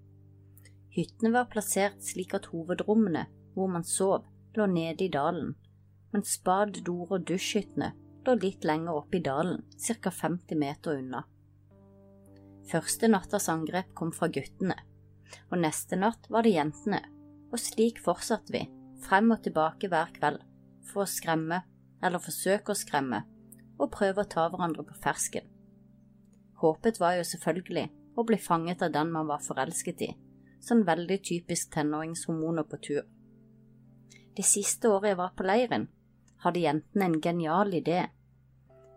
Hyttene 0.96 1.34
var 1.36 1.50
plassert 1.52 2.02
slik 2.04 2.36
at 2.36 2.50
hovedrommene 2.54 3.28
hvor 3.56 3.72
man 3.72 3.86
sov, 3.88 4.26
lå 4.58 4.66
nede 4.66 5.06
i 5.06 5.12
dalen, 5.14 5.54
mens 6.14 6.40
bad, 6.44 6.80
dor 6.86 7.12
og 7.16 7.28
dusjhyttene 7.30 7.92
lå 8.26 8.36
litt 8.42 8.66
lenger 8.68 8.98
oppe 9.02 9.20
i 9.20 9.24
dalen, 9.24 9.62
ca 9.80 10.12
50 10.12 10.60
meter 10.60 10.98
unna. 11.00 11.24
Første 12.70 13.08
nattas 13.10 13.48
angrep 13.50 13.96
kom 13.98 14.12
fra 14.14 14.28
guttene, 14.30 14.76
og 15.50 15.58
neste 15.64 15.98
natt 15.98 16.28
var 16.30 16.46
det 16.46 16.54
jentene, 16.54 17.00
og 17.50 17.58
slik 17.58 18.02
fortsatte 18.06 18.54
vi, 18.54 18.62
frem 19.02 19.32
og 19.34 19.42
tilbake 19.46 19.90
hver 19.90 20.12
kveld, 20.14 20.44
for 20.86 21.06
å 21.06 21.10
skremme, 21.10 21.64
eller 22.06 22.22
forsøke 22.22 22.74
å 22.74 22.78
skremme, 22.78 23.24
og 23.80 23.90
prøve 23.96 24.22
å 24.22 24.30
ta 24.30 24.46
hverandre 24.52 24.86
på 24.86 24.98
fersken. 25.02 25.48
Håpet 26.62 27.00
var 27.02 27.16
jo 27.18 27.26
selvfølgelig 27.26 27.88
å 28.20 28.26
bli 28.28 28.38
fanget 28.38 28.84
av 28.86 28.94
den 28.94 29.14
man 29.16 29.30
var 29.32 29.42
forelsket 29.42 30.06
i, 30.06 30.12
sånn 30.62 30.86
veldig 30.86 31.22
typisk 31.26 31.72
tenåringshormoner 31.74 32.68
på 32.70 32.82
tur. 32.86 33.04
Det 34.36 34.46
siste 34.46 34.92
året 34.92 35.14
jeg 35.14 35.20
var 35.20 35.34
på 35.36 35.48
leiren, 35.48 35.88
hadde 36.44 36.64
jentene 36.68 37.10
en 37.10 37.22
genial 37.24 37.74
idé. 37.76 38.04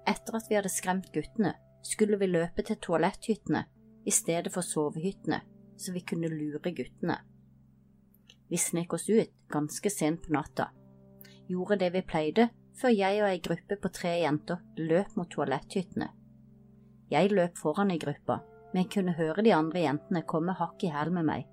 Etter 0.07 0.37
at 0.37 0.51
vi 0.51 0.59
hadde 0.59 0.71
skremt 0.71 1.09
guttene, 1.15 1.55
skulle 1.83 2.19
vi 2.19 2.31
løpe 2.31 2.65
til 2.67 2.79
toaletthyttene 2.83 3.65
i 4.07 4.15
stedet 4.15 4.53
for 4.53 4.67
sovehyttene, 4.67 5.41
så 5.79 5.93
vi 5.93 6.03
kunne 6.07 6.31
lure 6.31 6.73
guttene. 6.75 7.19
Vi 8.51 8.59
snek 8.61 8.93
oss 8.93 9.09
ut 9.09 9.33
ganske 9.53 9.91
sent 9.91 10.27
på 10.27 10.35
natta, 10.35 10.71
gjorde 11.49 11.79
det 11.83 11.93
vi 11.95 12.03
pleide, 12.07 12.49
før 12.79 12.95
jeg 12.95 13.21
og 13.23 13.29
ei 13.29 13.41
gruppe 13.45 13.77
på 13.81 13.91
tre 13.93 14.15
jenter 14.23 14.61
løp 14.81 15.17
mot 15.17 15.31
toaletthyttene. 15.31 16.09
Jeg 17.13 17.33
løp 17.33 17.59
foran 17.61 17.93
i 17.93 17.99
gruppa, 18.01 18.41
men 18.73 18.85
jeg 18.85 18.93
kunne 18.95 19.17
høre 19.19 19.45
de 19.45 19.53
andre 19.53 19.85
jentene 19.85 20.25
komme 20.29 20.55
hakk 20.57 20.85
i 20.87 20.93
hæl 20.93 21.13
med 21.13 21.29
meg, 21.29 21.49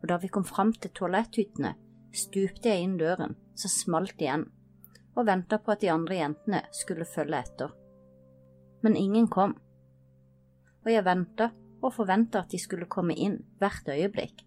og 0.00 0.08
da 0.10 0.18
vi 0.18 0.30
kom 0.32 0.46
fram 0.46 0.72
til 0.74 0.92
toaletthyttene, 0.96 1.74
stupte 2.10 2.72
jeg 2.72 2.86
inn 2.86 2.96
døren, 2.98 3.36
så 3.54 3.70
smalt 3.70 4.18
igjen, 4.18 4.48
og 5.14 5.26
venta 5.28 5.60
på 5.62 5.74
at 5.74 5.84
de 5.84 5.92
andre 5.92 6.18
jentene 6.22 6.64
skulle 6.74 7.06
følge 7.06 7.38
etter. 7.38 7.79
Men 8.80 8.96
ingen 8.96 9.28
kom, 9.28 9.56
og 10.84 10.92
jeg 10.92 11.04
venta 11.04 11.50
og 11.80 11.94
forventa 11.94 12.44
at 12.44 12.52
de 12.52 12.60
skulle 12.60 12.88
komme 12.88 13.16
inn 13.16 13.40
hvert 13.60 13.88
øyeblikk. 13.88 14.44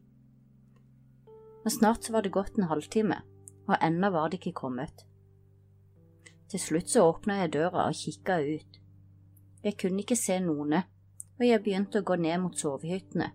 Men 1.64 1.72
snart 1.72 2.06
så 2.06 2.14
var 2.14 2.26
det 2.26 2.34
gått 2.34 2.58
en 2.58 2.70
halvtime, 2.70 3.22
og 3.68 3.78
ennå 3.80 4.10
var 4.12 4.30
de 4.30 4.40
ikke 4.40 4.56
kommet. 4.58 5.06
Til 6.52 6.60
slutt 6.60 6.90
så 6.92 7.06
åpna 7.08 7.40
jeg 7.42 7.54
døra 7.56 7.88
og 7.88 7.98
kikka 7.98 8.40
ut. 8.42 8.80
Jeg 9.64 9.78
kunne 9.80 10.04
ikke 10.04 10.20
se 10.20 10.40
noen, 10.44 10.76
og 11.40 11.46
jeg 11.48 11.64
begynte 11.64 12.02
å 12.02 12.06
gå 12.06 12.18
ned 12.20 12.42
mot 12.44 12.58
sovehyttene. 12.60 13.32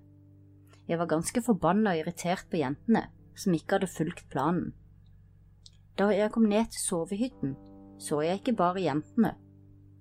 Jeg 0.88 0.98
var 1.00 1.08
ganske 1.10 1.42
forbanna 1.44 1.94
og 1.94 2.02
irritert 2.02 2.46
på 2.50 2.60
jentene, 2.60 3.08
som 3.36 3.54
ikke 3.54 3.78
hadde 3.78 3.90
fulgt 3.92 4.28
planen. 4.32 4.72
Da 5.98 6.10
jeg 6.14 6.30
kom 6.32 6.46
ned 6.48 6.70
til 6.72 6.84
sovehytten, 6.84 7.56
så 7.98 8.20
jeg 8.22 8.40
ikke 8.40 8.56
bare 8.60 8.84
jentene, 8.84 9.34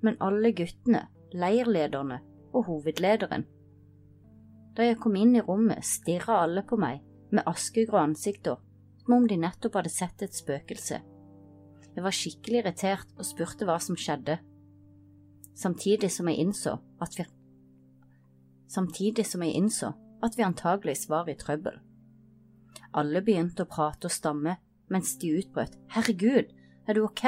men 0.06 0.18
alle 0.24 0.52
guttene, 0.56 1.08
leirlederne 1.34 2.20
og 2.54 2.68
hovedlederen. 2.70 3.46
Da 4.78 4.86
jeg 4.86 5.00
kom 5.02 5.16
inn 5.18 5.36
i 5.36 5.44
rommet, 5.44 5.86
stirra 5.86 6.44
alle 6.44 6.64
på 6.68 6.78
meg 6.80 7.02
med 7.34 7.48
askegrå 7.50 8.00
ansikter, 8.00 8.60
som 9.02 9.18
om 9.18 9.28
de 9.28 9.40
nettopp 9.42 9.80
hadde 9.80 9.94
sett 9.94 10.22
et 10.22 10.36
spøkelse. 10.36 11.00
Jeg 11.96 12.06
var 12.06 12.14
skikkelig 12.14 12.62
irritert 12.62 13.10
og 13.18 13.26
spurte 13.26 13.66
hva 13.66 13.80
som 13.82 13.98
skjedde, 13.98 14.38
samtidig 15.58 16.12
som 16.14 16.30
jeg 16.30 16.46
innså 16.46 16.78
at 17.02 17.18
vi 17.18 17.26
Samtidig 18.68 19.24
som 19.26 19.42
jeg 19.46 19.56
innså 19.56 19.94
at 20.24 20.34
vi 20.36 20.44
antageligvis 20.44 21.06
var 21.10 21.30
i 21.32 21.38
trøbbel. 21.40 21.78
Alle 23.00 23.22
begynte 23.24 23.64
å 23.64 23.70
prate 23.70 24.10
og 24.10 24.14
stamme 24.14 24.58
mens 24.92 25.14
de 25.22 25.32
utbrøt 25.40 25.78
Herregud, 25.96 26.52
er 26.88 26.98
du 26.98 27.06
ok? 27.06 27.24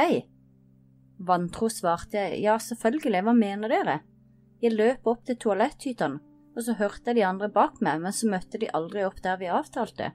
Vantro 1.19 1.67
svarte 1.67 2.21
jeg 2.21 2.39
ja, 2.45 2.55
selvfølgelig, 2.63 3.23
hva 3.27 3.35
mener 3.35 3.71
dere? 3.71 3.99
Jeg 4.63 4.75
løp 4.75 5.07
opp 5.07 5.25
til 5.27 5.37
toaletthyttene, 5.39 6.19
og 6.55 6.63
så 6.63 6.75
hørte 6.79 7.11
jeg 7.11 7.19
de 7.19 7.27
andre 7.27 7.49
bak 7.51 7.79
meg, 7.83 8.01
men 8.03 8.15
så 8.15 8.29
møtte 8.31 8.59
de 8.59 8.71
aldri 8.75 9.03
opp 9.07 9.19
der 9.23 9.39
vi 9.39 9.51
avtalte. 9.51 10.13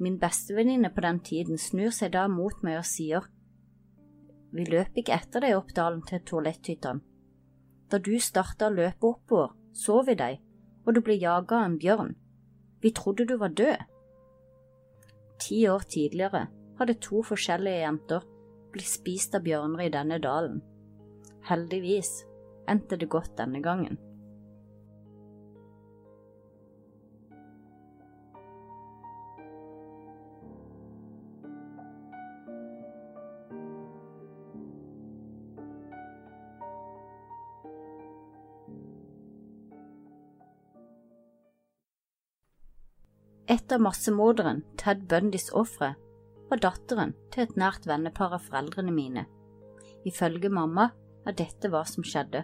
Min 0.00 0.16
bestevenninne 0.20 0.88
på 0.92 1.04
den 1.04 1.20
tiden 1.24 1.60
snur 1.60 1.92
seg 1.92 2.14
da 2.14 2.24
mot 2.32 2.62
meg 2.64 2.78
og 2.80 2.86
sier 2.88 3.26
Vi 4.56 4.64
løp 4.64 4.96
ikke 4.96 5.16
etter 5.16 5.44
deg 5.44 5.56
opp 5.58 5.74
dalen 5.76 6.00
til 6.08 6.22
toaletthyttene. 6.26 7.04
Da 7.90 7.98
du 7.98 8.14
starta 8.22 8.68
å 8.68 8.74
løpe 8.74 9.08
oppover, 9.08 9.52
så 9.74 10.00
vi 10.06 10.14
deg, 10.18 10.40
og 10.86 10.94
du 10.94 11.00
ble 11.04 11.16
jaga 11.20 11.60
av 11.60 11.68
en 11.68 11.78
bjørn. 11.80 12.12
Vi 12.80 12.92
trodde 12.96 13.26
du 13.26 13.36
var 13.38 13.52
død. 13.56 13.82
Ti 15.40 15.58
år 15.68 15.86
tidligere 15.90 16.46
hadde 16.78 17.00
to 17.02 17.22
forskjellige 17.26 17.82
jenter 17.82 18.24
blitt 18.72 18.90
spist 18.90 19.34
av 19.34 19.46
bjørner 19.46 19.86
i 19.86 19.92
denne 19.94 20.20
dalen. 20.22 20.60
Heldigvis 21.48 22.12
endte 22.70 22.98
det 23.00 23.10
godt 23.10 23.36
denne 23.40 23.62
gangen. 23.64 23.98
Et 43.50 43.72
av 43.74 43.80
massemorderen, 43.82 44.60
Ted 44.78 45.08
Bundys 45.10 45.48
ofre, 45.58 45.96
var 46.50 46.62
datteren 46.62 47.14
til 47.30 47.44
et 47.44 47.56
nært 47.58 47.86
vennepar 47.86 48.34
av 48.36 48.44
foreldrene 48.48 48.92
mine. 48.94 49.26
Ifølge 50.06 50.50
mamma 50.50 50.90
er 51.28 51.36
dette 51.38 51.70
hva 51.70 51.84
som 51.86 52.04
skjedde. 52.06 52.42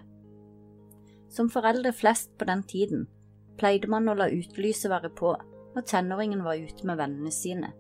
Som 1.33 1.51
foreldre 1.51 1.93
flest 1.97 2.33
på 2.39 2.47
den 2.49 2.63
tiden 2.69 3.07
pleide 3.59 3.91
man 3.91 4.09
å 4.09 4.15
la 4.17 4.29
utelyset 4.31 4.91
være 4.93 5.11
på 5.17 5.33
når 5.75 5.89
tenåringen 5.91 6.45
var 6.47 6.61
ute 6.61 6.87
med 6.89 7.01
vennene 7.01 7.33
sine. 7.35 7.73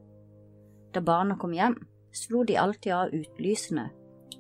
Da 0.93 1.03
barna 1.05 1.37
kom 1.41 1.55
hjem, 1.57 1.77
slo 2.12 2.43
de 2.49 2.57
alltid 2.61 2.93
av 2.97 3.15
utelysene, 3.15 3.87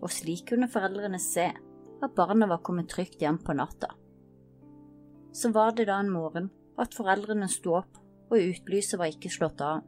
og 0.00 0.12
slik 0.12 0.46
kunne 0.50 0.68
foreldrene 0.72 1.20
se 1.22 1.50
at 1.52 2.16
barna 2.16 2.48
var 2.50 2.62
kommet 2.64 2.90
trygt 2.92 3.22
hjem 3.22 3.38
på 3.44 3.56
natta. 3.56 3.92
Så 5.32 5.52
var 5.52 5.76
det 5.76 5.88
da 5.88 6.00
en 6.00 6.12
morgen 6.12 6.50
at 6.80 6.96
foreldrene 6.96 7.48
sto 7.52 7.76
opp 7.78 8.00
og 8.30 8.40
utelyset 8.40 8.98
var 9.00 9.12
ikke 9.12 9.32
slått 9.32 9.62
av. 9.64 9.84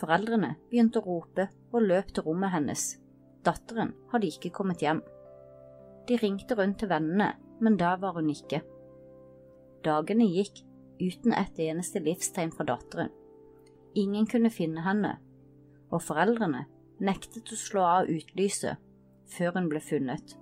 Foreldrene 0.00 0.54
begynte 0.70 1.00
å 1.00 1.06
rope 1.06 1.48
og 1.72 1.84
løp 1.86 2.10
til 2.14 2.26
rommet 2.26 2.54
hennes. 2.54 2.84
Datteren 3.46 3.92
hadde 4.12 4.30
ikke 4.30 4.52
kommet 4.54 4.82
hjem. 4.82 5.02
De 6.08 6.18
ringte 6.20 6.56
rundt 6.58 6.80
til 6.80 6.90
vennene, 6.90 7.34
men 7.60 7.78
der 7.80 8.00
var 8.02 8.16
hun 8.18 8.30
ikke. 8.32 8.60
Dagene 9.84 10.26
gikk 10.32 10.64
uten 11.00 11.34
et 11.36 11.60
eneste 11.60 12.02
livstegn 12.02 12.52
fra 12.54 12.66
datteren. 12.68 13.12
Ingen 13.94 14.26
kunne 14.26 14.50
finne 14.50 14.82
henne, 14.82 15.14
og 15.92 16.02
foreldrene 16.02 16.64
nektet 17.04 17.52
å 17.52 17.58
slå 17.58 17.84
av 17.86 18.10
utlyset 18.10 18.80
før 19.36 19.58
hun 19.58 19.70
ble 19.70 19.82
funnet. 19.82 20.34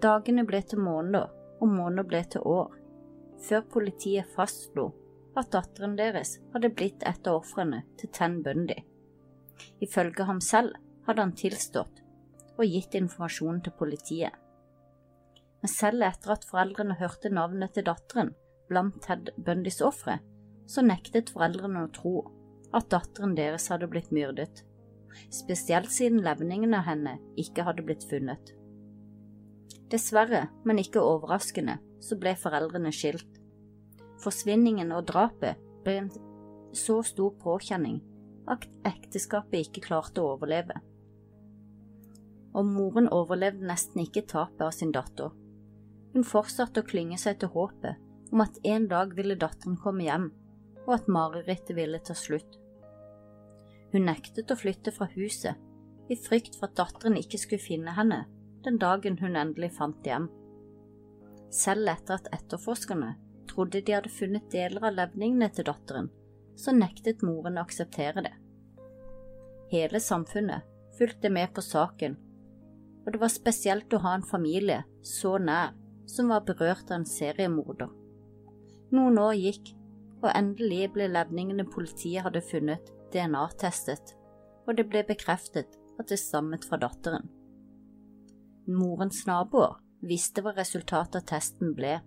Dagene 0.00 0.44
ble 0.48 0.60
til 0.64 0.80
måneder, 0.84 1.28
og 1.60 1.70
måneder 1.70 2.08
ble 2.08 2.22
til 2.32 2.44
år, 2.48 2.72
før 3.44 3.64
politiet 3.72 4.30
fastslo 4.34 4.90
at 5.38 5.50
datteren 5.54 5.96
deres 5.98 6.38
hadde 6.54 6.70
blitt 6.74 7.02
et 7.06 7.28
av 7.28 7.40
ofrene 7.40 7.82
til 8.00 8.10
Ten 8.14 8.40
Bundy. 8.44 8.76
Ifølge 9.82 10.26
ham 10.28 10.40
selv 10.44 10.76
hadde 11.06 11.24
han 11.26 11.36
tilstått 11.38 12.02
og 12.54 12.64
gitt 12.70 12.94
informasjon 12.94 13.60
til 13.64 13.74
politiet. 13.78 14.34
Men 15.62 15.72
selv 15.72 16.04
etter 16.06 16.34
at 16.34 16.46
foreldrene 16.46 16.98
hørte 17.00 17.32
navnet 17.32 17.74
til 17.74 17.86
datteren 17.86 18.34
blant 18.68 19.00
Ted 19.04 19.32
Bundys 19.36 19.80
ofre, 19.84 20.18
så 20.70 20.84
nektet 20.84 21.32
foreldrene 21.34 21.84
å 21.84 21.92
tro 21.92 22.14
at 22.74 22.90
datteren 22.92 23.34
deres 23.36 23.68
hadde 23.72 23.88
blitt 23.90 24.12
myrdet, 24.14 24.62
spesielt 25.34 25.92
siden 25.92 26.22
levningene 26.24 26.80
av 26.80 26.88
henne 26.88 27.16
ikke 27.40 27.66
hadde 27.66 27.84
blitt 27.86 28.06
funnet. 28.08 28.54
Dessverre, 29.92 30.48
men 30.64 30.80
ikke 30.80 31.02
overraskende, 31.04 31.78
så 32.02 32.16
ble 32.20 32.34
foreldrene 32.40 32.92
skilt 32.94 33.43
Forsvinningen 34.22 34.92
og 34.94 35.06
drapet 35.10 35.60
ble 35.84 35.96
en 36.00 36.10
så 36.74 37.00
stor 37.06 37.34
påkjenning 37.42 38.00
at 38.50 38.66
ekteskapet 38.86 39.68
ikke 39.68 39.84
klarte 39.88 40.22
å 40.22 40.34
overleve. 40.34 40.76
Og 42.54 42.66
moren 42.68 43.08
overlevde 43.12 43.66
nesten 43.66 44.04
ikke 44.04 44.26
tapet 44.30 44.62
av 44.66 44.74
sin 44.76 44.92
datter. 44.94 45.32
Hun 46.14 46.26
fortsatte 46.26 46.82
å 46.82 46.86
klynge 46.86 47.18
seg 47.18 47.40
til 47.40 47.50
håpet 47.54 48.32
om 48.34 48.42
at 48.44 48.58
en 48.66 48.86
dag 48.90 49.14
ville 49.16 49.38
datteren 49.38 49.78
komme 49.80 50.06
hjem, 50.06 50.28
og 50.84 50.92
at 50.98 51.10
marerittet 51.10 51.74
ville 51.76 51.98
ta 52.02 52.14
slutt. 52.18 52.58
Hun 53.94 54.06
nektet 54.08 54.50
å 54.50 54.58
flytte 54.58 54.92
fra 54.94 55.08
huset, 55.14 55.58
i 56.10 56.16
frykt 56.20 56.58
for 56.58 56.68
at 56.68 56.78
datteren 56.78 57.16
ikke 57.16 57.40
skulle 57.40 57.64
finne 57.64 57.94
henne 57.96 58.24
den 58.64 58.78
dagen 58.80 59.16
hun 59.20 59.36
endelig 59.36 59.70
fant 59.76 60.06
hjem. 60.06 60.26
Selv 61.52 61.88
etter 61.92 62.18
at 62.18 62.30
etterforskerne 62.34 63.14
trodde 63.54 63.80
de 63.80 63.94
hadde 63.94 64.10
funnet 64.10 64.50
deler 64.52 64.84
av 64.84 64.96
levningene 64.98 65.48
til 65.54 65.66
datteren, 65.68 66.10
så 66.58 66.74
nektet 66.74 67.22
moren 67.22 67.58
å 67.58 67.64
akseptere 67.64 68.26
det. 68.26 68.34
Hele 69.70 70.00
samfunnet 70.02 70.66
fulgte 70.98 71.30
med 71.30 71.54
på 71.54 71.62
saken, 71.64 72.16
og 73.04 73.12
det 73.12 73.20
var 73.20 73.32
spesielt 73.32 73.94
å 73.94 74.02
ha 74.04 74.14
en 74.16 74.26
familie 74.26 74.82
så 75.04 75.36
nær 75.38 75.74
som 76.10 76.30
var 76.32 76.44
berørt 76.46 76.90
av 76.90 77.00
en 77.00 77.08
seriemorder. 77.08 77.88
Noen 78.94 79.18
år 79.18 79.34
gikk, 79.38 79.72
og 80.24 80.30
endelig 80.32 80.88
ble 80.94 81.08
levningene 81.12 81.66
politiet 81.68 82.24
hadde 82.24 82.44
funnet, 82.44 82.92
DNA-testet, 83.12 84.14
og 84.64 84.78
det 84.78 84.86
ble 84.88 85.04
bekreftet 85.06 85.76
at 86.00 86.08
det 86.10 86.18
stammet 86.20 86.64
fra 86.64 86.78
datteren. 86.80 87.28
Morens 88.64 89.26
naboer 89.28 89.76
visste 90.04 90.40
hva 90.44 90.54
resultatet 90.56 91.20
av 91.20 91.26
testen 91.28 91.74
ble. 91.76 91.98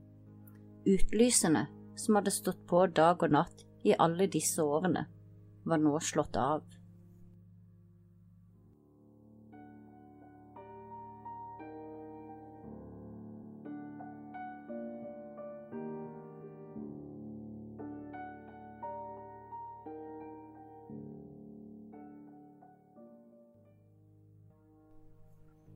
Utlysene, 0.88 1.66
som 1.96 2.16
hadde 2.16 2.32
stått 2.32 2.62
på 2.68 2.86
dag 2.88 3.24
og 3.26 3.34
natt 3.36 3.64
i 3.84 3.92
alle 4.00 4.30
disse 4.32 4.64
årene, 4.64 5.02
var 5.68 5.82
nå 5.84 5.98
slått 6.00 6.40
av. 6.40 6.64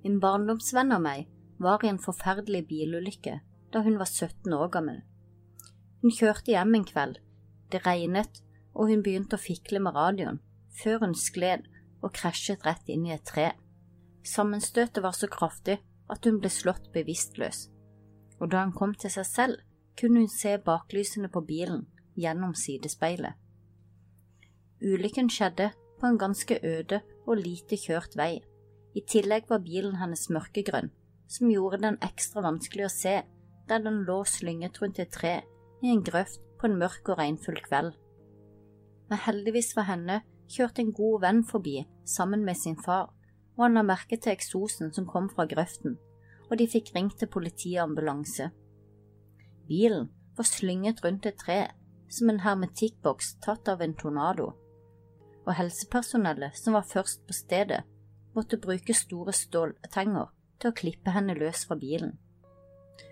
En 0.07 0.19
barndomsvenn 0.23 0.95
av 0.95 1.03
meg 1.03 1.27
var 1.59 1.83
i 1.83 1.91
en 1.91 1.99
forferdelig 1.99 2.69
bilulykke 2.71 3.41
da 3.71 3.81
hun 3.85 3.97
var 3.99 4.09
17 4.09 4.53
år 4.53 4.69
gammel. 4.73 5.01
Hun 6.01 6.13
kjørte 6.13 6.53
hjem 6.53 6.75
en 6.75 6.87
kveld, 6.87 7.19
det 7.71 7.85
regnet 7.85 8.41
og 8.73 8.91
hun 8.91 9.03
begynte 9.03 9.37
å 9.37 9.41
fikle 9.41 9.81
med 9.83 9.95
radioen, 9.95 10.39
før 10.81 11.05
hun 11.05 11.15
skled 11.17 11.67
og 12.01 12.13
krasjet 12.15 12.63
rett 12.65 12.87
inn 12.91 13.05
i 13.07 13.15
et 13.15 13.25
tre. 13.27 13.51
Sammenstøtet 14.27 15.01
var 15.03 15.15
så 15.17 15.29
kraftig 15.31 15.79
at 16.11 16.27
hun 16.27 16.39
ble 16.41 16.51
slått 16.51 16.91
bevisstløs, 16.95 17.67
og 18.39 18.51
da 18.53 18.63
hun 18.65 18.75
kom 18.77 18.95
til 18.95 19.13
seg 19.13 19.27
selv, 19.27 19.59
kunne 19.99 20.23
hun 20.23 20.31
se 20.31 20.55
baklysene 20.65 21.29
på 21.31 21.43
bilen 21.45 21.85
gjennom 22.17 22.55
sidespeilet. 22.57 23.35
Ulykken 24.81 25.29
skjedde 25.29 25.71
på 25.99 26.07
en 26.09 26.17
ganske 26.17 26.57
øde 26.65 27.01
og 27.27 27.37
lite 27.37 27.77
kjørt 27.77 28.15
vei. 28.17 28.39
I 28.97 29.03
tillegg 29.05 29.45
var 29.51 29.61
bilen 29.63 29.99
hennes 29.99 30.25
mørkegrønn, 30.33 30.89
som 31.29 31.51
gjorde 31.51 31.83
den 31.83 31.99
ekstra 32.03 32.41
vanskelig 32.43 32.87
å 32.87 32.93
se 32.93 33.13
der 33.71 33.79
den 33.79 34.03
lå 34.07 34.21
slynget 34.27 34.81
rundt 34.81 34.99
et 34.99 35.13
tre 35.15 35.37
i 35.81 35.91
en 35.93 36.03
grøft 36.03 36.43
på 36.59 36.67
en 36.67 36.77
mørk 36.77 37.07
og 37.09 37.17
regnfull 37.21 37.57
kveld. 37.63 37.93
Men 39.09 39.23
heldigvis 39.25 39.71
for 39.75 39.87
henne 39.87 40.21
kjørte 40.51 40.83
en 40.83 40.93
god 40.95 41.21
venn 41.23 41.43
forbi 41.47 41.77
sammen 42.05 42.43
med 42.45 42.59
sin 42.59 42.77
far, 42.85 43.09
og 43.55 43.63
han 43.65 43.77
la 43.79 43.83
merke 43.87 44.19
til 44.19 44.33
eksosen 44.35 44.91
som 44.95 45.07
kom 45.07 45.29
fra 45.31 45.47
grøften, 45.47 45.95
og 46.49 46.57
de 46.59 46.67
fikk 46.67 46.91
ringt 46.95 47.17
til 47.19 47.31
politi 47.31 47.77
og 47.77 47.89
ambulanse. 47.89 48.49
Bilen 49.67 50.09
var 50.37 50.47
slynget 50.47 51.03
rundt 51.05 51.25
et 51.29 51.39
tre 51.39 51.61
som 52.11 52.29
en 52.29 52.41
hermetikkboks 52.43 53.37
tatt 53.45 53.71
av 53.71 53.83
en 53.85 53.95
tornado, 53.95 54.51
og 55.45 55.55
helsepersonellet 55.57 56.57
som 56.59 56.75
var 56.75 56.87
først 56.87 57.23
på 57.27 57.35
stedet, 57.35 57.85
måtte 58.35 58.59
bruke 58.59 58.95
store 58.95 59.33
ståltenger 59.35 60.27
til 60.59 60.71
å 60.71 60.75
klippe 60.75 61.15
henne 61.15 61.35
løs 61.39 61.65
fra 61.67 61.79
bilen. 61.79 62.17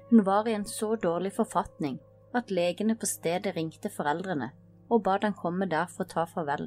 Hun 0.09 0.25
var 0.25 0.47
i 0.47 0.53
en 0.53 0.65
så 0.65 0.95
dårlig 0.95 1.33
forfatning 1.35 1.99
at 2.33 2.51
legene 2.51 2.95
på 2.97 3.05
stedet 3.05 3.53
ringte 3.55 3.91
foreldrene 3.93 4.49
og 4.89 5.03
ba 5.05 5.17
dem 5.21 5.35
komme 5.37 5.67
der 5.69 5.85
for 5.91 6.05
å 6.05 6.09
ta 6.13 6.25
farvel, 6.29 6.65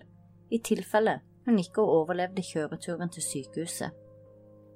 i 0.50 0.60
tilfelle 0.62 1.18
hun 1.46 1.58
ikke 1.58 1.82
overlevde 1.82 2.44
kjøreturen 2.46 3.10
til 3.10 3.26
sykehuset. 3.26 3.90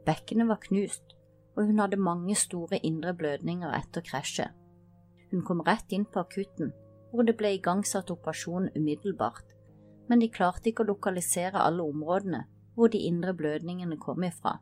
Bekkenet 0.06 0.50
var 0.50 0.58
knust, 0.66 1.14
og 1.54 1.70
hun 1.70 1.78
hadde 1.78 2.02
mange 2.02 2.34
store 2.34 2.80
indre 2.82 3.14
blødninger 3.14 3.70
etter 3.78 4.02
krasjet. 4.02 4.50
Hun 5.30 5.46
kom 5.46 5.62
rett 5.66 5.94
inn 5.94 6.06
på 6.06 6.22
akutten, 6.26 6.72
hvor 7.12 7.26
det 7.26 7.36
ble 7.38 7.54
igangsatt 7.54 8.10
operasjon 8.10 8.70
umiddelbart, 8.74 9.46
men 10.10 10.22
de 10.22 10.30
klarte 10.30 10.70
ikke 10.70 10.82
å 10.82 10.90
lokalisere 10.90 11.62
alle 11.62 11.86
områdene 11.86 12.44
hvor 12.74 12.90
de 12.90 13.06
indre 13.06 13.34
blødningene 13.34 13.98
kom 13.98 14.26
ifra. 14.26 14.58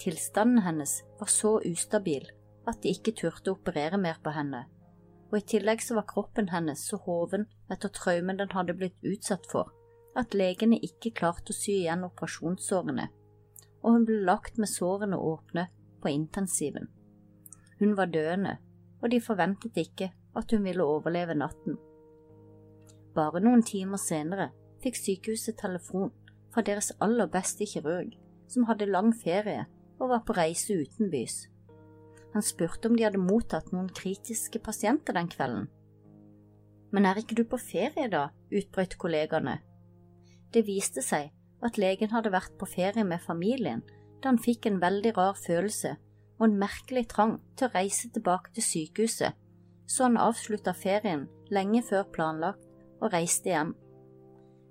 Tilstanden 0.00 0.62
hennes 0.64 1.00
var 1.18 1.28
så 1.28 1.58
ustabil 1.66 2.30
at 2.68 2.82
de 2.82 2.92
ikke 2.92 3.14
turte 3.16 3.52
å 3.52 3.56
operere 3.56 3.98
mer 4.00 4.20
på 4.22 4.32
henne, 4.34 4.64
og 5.30 5.38
i 5.38 5.46
tillegg 5.52 5.82
så 5.84 5.96
var 5.98 6.08
kroppen 6.10 6.50
hennes 6.52 6.82
så 6.90 6.98
hoven 7.06 7.46
etter 7.72 7.92
traumen 7.94 8.40
den 8.40 8.52
hadde 8.54 8.76
blitt 8.76 8.98
utsatt 9.06 9.46
for, 9.50 9.70
at 10.18 10.34
legene 10.34 10.80
ikke 10.82 11.14
klarte 11.16 11.54
å 11.54 11.56
sy 11.56 11.80
igjen 11.80 12.06
operasjonssårene, 12.08 13.08
og 13.80 13.96
hun 13.96 14.06
ble 14.08 14.22
lagt 14.26 14.58
med 14.58 14.68
sårene 14.68 15.16
åpne 15.16 15.68
på 16.02 16.12
intensiven. 16.12 16.90
Hun 17.80 17.94
var 17.96 18.10
døende, 18.12 18.58
og 19.00 19.12
de 19.12 19.20
forventet 19.24 19.78
ikke 19.80 20.10
at 20.36 20.52
hun 20.52 20.66
ville 20.66 20.84
overleve 20.84 21.36
natten. 21.38 21.78
Bare 23.14 23.40
noen 23.42 23.62
timer 23.66 23.98
senere 23.98 24.50
fikk 24.82 24.98
sykehuset 24.98 25.58
telefon 25.60 26.12
fra 26.52 26.64
deres 26.66 26.92
aller 27.00 27.30
beste 27.30 27.66
kirurg, 27.66 28.12
som 28.50 28.66
hadde 28.68 28.90
lang 28.90 29.12
ferie 29.14 29.64
og 30.00 30.10
var 30.12 30.22
på 30.26 30.36
reise 30.36 30.74
utenbys. 30.74 31.44
Han 32.34 32.44
spurte 32.46 32.88
om 32.88 32.96
de 32.96 33.04
hadde 33.06 33.20
mottatt 33.22 33.72
noen 33.74 33.90
kritiske 33.94 34.60
pasienter 34.62 35.16
den 35.16 35.30
kvelden. 35.30 35.66
Men 36.90 37.06
er 37.06 37.18
ikke 37.20 37.38
du 37.38 37.44
på 37.46 37.58
ferie, 37.58 38.08
da? 38.10 38.30
utbrøt 38.50 38.96
kollegaene. 38.98 39.60
Det 40.54 40.64
viste 40.66 41.02
seg 41.06 41.30
at 41.62 41.78
legen 41.78 42.10
hadde 42.10 42.32
vært 42.34 42.56
på 42.58 42.66
ferie 42.66 43.04
med 43.06 43.22
familien 43.22 43.82
da 44.20 44.30
han 44.32 44.40
fikk 44.42 44.66
en 44.66 44.80
veldig 44.82 45.12
rar 45.16 45.38
følelse 45.38 45.94
og 46.40 46.46
en 46.46 46.58
merkelig 46.60 47.06
trang 47.12 47.36
til 47.56 47.68
å 47.68 47.74
reise 47.74 48.10
tilbake 48.12 48.52
til 48.56 48.64
sykehuset, 48.64 49.36
så 49.86 50.06
han 50.06 50.18
avslutta 50.20 50.72
ferien 50.76 51.26
lenge 51.52 51.82
før 51.86 52.06
planlagt 52.14 52.66
og 53.00 53.12
reiste 53.14 53.52
hjem. 53.52 53.74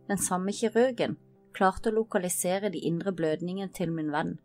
Den 0.09 0.21
samme 0.21 0.53
kirurgen 0.55 1.17
klarte 1.53 1.91
å 1.91 1.97
lokalisere 1.99 2.71
de 2.73 2.81
indre 2.89 3.13
blødningene 3.13 3.73
til 3.75 3.93
min 3.93 4.11
venn, 4.13 4.37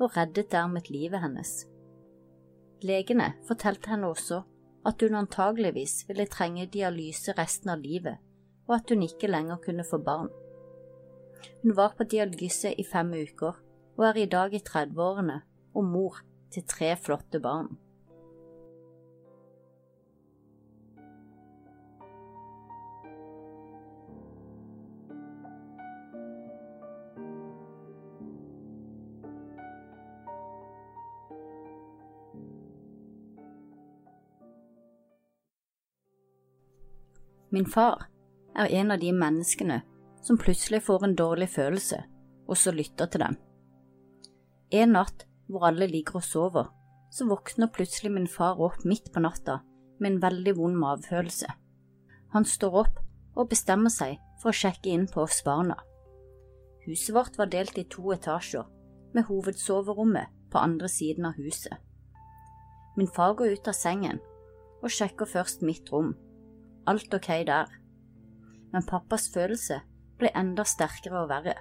og 0.00 0.16
reddet 0.16 0.50
dermed 0.54 0.90
livet 0.90 1.22
hennes. 1.22 1.62
Legene 2.82 3.32
fortalte 3.46 3.92
henne 3.92 4.10
også 4.10 4.42
at 4.88 5.02
hun 5.04 5.14
antageligvis 5.14 6.02
ville 6.08 6.26
trenge 6.26 6.66
dialyse 6.66 7.34
resten 7.38 7.70
av 7.70 7.82
livet, 7.82 8.18
og 8.66 8.76
at 8.80 8.90
hun 8.90 9.04
ikke 9.06 9.30
lenger 9.30 9.60
kunne 9.62 9.86
få 9.86 10.00
barn. 10.02 10.30
Hun 11.62 11.76
var 11.78 11.94
på 11.98 12.06
dialyse 12.10 12.72
i 12.74 12.84
fem 12.86 13.12
uker, 13.14 13.58
og 13.98 14.04
er 14.08 14.18
i 14.22 14.26
dag 14.26 14.54
i 14.54 14.62
30-årene 14.62 15.40
og 15.74 15.84
mor 15.86 16.18
til 16.52 16.66
tre 16.68 16.94
flotte 16.98 17.40
barn. 17.40 17.70
Min 37.52 37.66
far 37.68 38.06
er 38.56 38.70
en 38.80 38.94
av 38.94 39.00
de 39.02 39.10
menneskene 39.12 39.82
som 40.24 40.38
plutselig 40.40 40.86
får 40.86 41.02
en 41.04 41.16
dårlig 41.18 41.50
følelse, 41.52 41.98
og 42.48 42.56
så 42.56 42.72
lytter 42.72 43.10
til 43.12 43.20
dem. 43.20 43.36
En 44.72 44.94
natt 44.96 45.26
hvor 45.52 45.66
alle 45.68 45.90
ligger 45.90 46.22
og 46.22 46.24
sover, 46.24 46.70
så 47.12 47.26
våkner 47.28 47.68
plutselig 47.68 48.14
min 48.14 48.30
far 48.30 48.56
opp 48.56 48.86
midt 48.88 49.12
på 49.12 49.20
natta 49.20 49.58
med 50.00 50.14
en 50.14 50.22
veldig 50.22 50.56
vond 50.56 50.80
mavefølelse. 50.80 51.52
Han 52.32 52.48
står 52.48 52.78
opp 52.86 53.02
og 53.36 53.50
bestemmer 53.52 53.92
seg 53.92 54.16
for 54.40 54.48
å 54.48 54.56
sjekke 54.62 54.88
inn 54.88 55.04
på 55.12 55.26
oss 55.26 55.44
barna. 55.44 55.76
Huset 56.86 57.12
vårt 57.14 57.36
var 57.36 57.52
delt 57.52 57.76
i 57.76 57.84
to 57.84 58.14
etasjer, 58.16 58.64
med 59.12 59.28
hovedsoverommet 59.28 60.32
på 60.48 60.56
andre 60.58 60.88
siden 60.88 61.28
av 61.28 61.36
huset. 61.36 61.76
Min 62.96 63.12
far 63.12 63.36
går 63.36 63.58
ut 63.58 63.68
av 63.68 63.76
sengen 63.76 64.24
og 64.80 64.88
sjekker 64.88 65.28
først 65.28 65.60
mitt 65.60 65.92
rom 65.92 66.14
alt 66.86 67.14
ok 67.14 67.28
der, 67.46 67.70
men 68.72 68.86
pappas 68.88 69.28
følelse 69.34 69.80
ble 70.18 70.30
enda 70.38 70.64
sterkere 70.66 71.24
og 71.24 71.30
verre. 71.30 71.54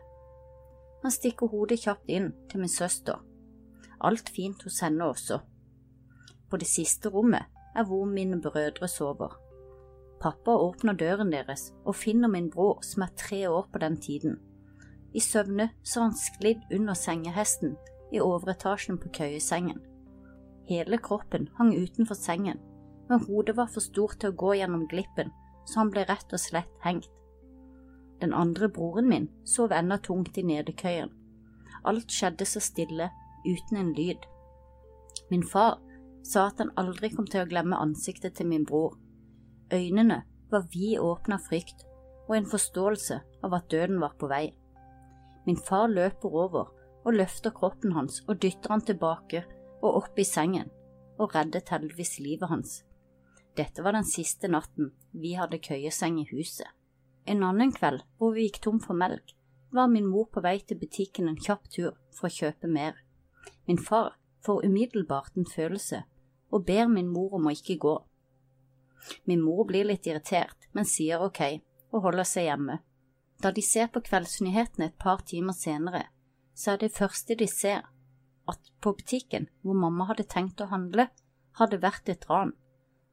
Han 1.01 1.13
stikker 1.13 1.49
hodet 1.51 1.81
kjapt 1.83 2.09
inn 2.09 2.31
til 2.49 2.61
min 2.61 2.71
søster. 2.71 3.21
Alt 4.01 4.29
fint 4.33 4.63
hos 4.63 4.79
henne 4.85 5.07
også. 5.09 5.39
På 6.49 6.57
det 6.57 6.69
siste 6.69 7.09
rommet 7.09 7.47
er 7.75 7.87
hvor 7.87 8.05
mine 8.05 8.41
brødre 8.41 8.87
sover. 8.87 9.37
Pappa 10.21 10.53
åpner 10.53 10.93
døren 10.93 11.31
deres 11.33 11.71
og 11.85 11.95
finner 11.97 12.29
min 12.29 12.49
bror 12.53 12.83
som 12.85 13.05
er 13.05 13.15
tre 13.17 13.49
år 13.49 13.69
på 13.73 13.81
den 13.81 13.97
tiden. 14.01 14.37
I 15.13 15.19
søvne 15.19 15.69
så 15.83 15.99
har 15.99 16.11
han 16.11 16.17
sklidd 16.17 16.75
under 16.75 16.93
sengehesten 16.93 17.75
i 18.13 18.19
overetasjen 18.19 18.99
på 19.01 19.09
køyesengen. 19.17 19.81
Hele 20.69 20.97
kroppen 20.97 21.49
hang 21.57 21.73
utenfor 21.75 22.15
sengen, 22.15 22.59
men 23.11 23.25
hodet 23.27 23.57
var 23.57 23.67
for 23.67 23.83
stort 23.83 24.21
til 24.21 24.31
å 24.31 24.37
gå 24.39 24.53
gjennom 24.55 24.85
glippen, 24.87 25.33
så 25.67 25.81
han 25.81 25.89
ble 25.91 26.05
rett 26.07 26.31
og 26.31 26.39
slett 26.39 26.71
hengt. 26.85 27.09
Den 28.21 28.31
andre 28.37 28.69
broren 28.71 29.09
min 29.09 29.25
sov 29.43 29.73
enda 29.75 29.97
tungt 29.99 30.37
i 30.39 30.45
nedekøyen. 30.47 31.09
Alt 31.83 32.13
skjedde 32.13 32.45
så 32.47 32.61
stille, 32.63 33.09
uten 33.43 33.79
en 33.81 33.89
lyd. 33.97 34.23
Min 35.31 35.43
far 35.43 35.79
sa 36.23 36.45
at 36.47 36.61
han 36.61 36.71
aldri 36.79 37.09
kom 37.11 37.27
til 37.27 37.43
å 37.43 37.49
glemme 37.49 37.79
ansiktet 37.83 38.37
til 38.37 38.47
min 38.47 38.63
bror. 38.69 38.93
Øynene 39.73 40.21
var 40.51 40.69
vid 40.71 41.01
åpne 41.01 41.35
av 41.35 41.47
frykt 41.49 41.83
og 42.29 42.37
en 42.37 42.47
forståelse 42.47 43.17
av 43.43 43.57
at 43.57 43.67
døden 43.73 43.99
var 43.99 44.13
på 44.21 44.29
vei. 44.31 44.45
Min 45.47 45.57
far 45.57 45.89
løper 45.91 46.37
over 46.45 46.69
og 47.01 47.17
løfter 47.17 47.51
kroppen 47.57 47.97
hans 47.97 48.21
og 48.27 48.39
dytter 48.45 48.71
han 48.71 48.85
tilbake 48.87 49.43
og 49.81 50.03
opp 50.03 50.21
i 50.21 50.27
sengen, 50.27 50.69
og 51.19 51.35
reddet 51.35 51.73
heldigvis 51.73 52.19
livet 52.21 52.53
hans. 52.53 52.77
Dette 53.55 53.83
var 53.83 53.93
den 53.97 54.07
siste 54.07 54.47
natten 54.47 54.93
vi 55.11 55.33
hadde 55.35 55.59
køyeseng 55.59 56.19
i 56.21 56.27
huset. 56.31 56.67
En 57.25 57.43
annen 57.43 57.73
kveld, 57.75 58.01
hvor 58.17 58.33
vi 58.33 58.47
gikk 58.47 58.61
tom 58.63 58.79
for 58.81 58.97
melk, 58.97 59.35
var 59.71 59.87
min 59.91 60.07
mor 60.07 60.27
på 60.31 60.41
vei 60.43 60.57
til 60.59 60.79
butikken 60.79 61.29
en 61.29 61.39
kjapp 61.39 61.67
tur 61.69 61.97
for 62.15 62.27
å 62.27 62.35
kjøpe 62.35 62.67
mer. 62.67 62.95
Min 63.67 63.79
far 63.79 64.15
får 64.45 64.65
umiddelbart 64.65 65.37
en 65.37 65.47
følelse 65.47 66.03
og 66.51 66.65
ber 66.67 66.87
min 66.91 67.11
mor 67.11 67.37
om 67.37 67.47
å 67.47 67.53
ikke 67.55 67.77
gå. 67.79 67.95
Min 69.25 69.41
mor 69.41 69.65
blir 69.65 69.87
litt 69.87 70.07
irritert, 70.07 70.67
men 70.73 70.87
sier 70.87 71.23
ok 71.23 71.41
og 71.91 72.03
holder 72.07 72.27
seg 72.27 72.49
hjemme. 72.49 72.79
Da 73.41 73.51
de 73.51 73.63
ser 73.65 73.87
på 73.89 74.03
kveldsnyhetene 74.05 74.91
et 74.91 74.99
par 75.01 75.23
timer 75.25 75.55
senere, 75.57 76.03
så 76.53 76.73
er 76.73 76.83
det 76.83 76.93
første 76.93 77.35
de 77.37 77.47
ser, 77.49 77.87
at 78.49 78.71
på 78.83 78.93
butikken 78.97 79.47
hvor 79.63 79.77
mamma 79.77 80.09
hadde 80.11 80.27
tenkt 80.29 80.61
å 80.61 80.69
handle, 80.69 81.07
hadde 81.57 81.81
vært 81.81 82.11
et 82.11 82.27
ran, 82.29 82.53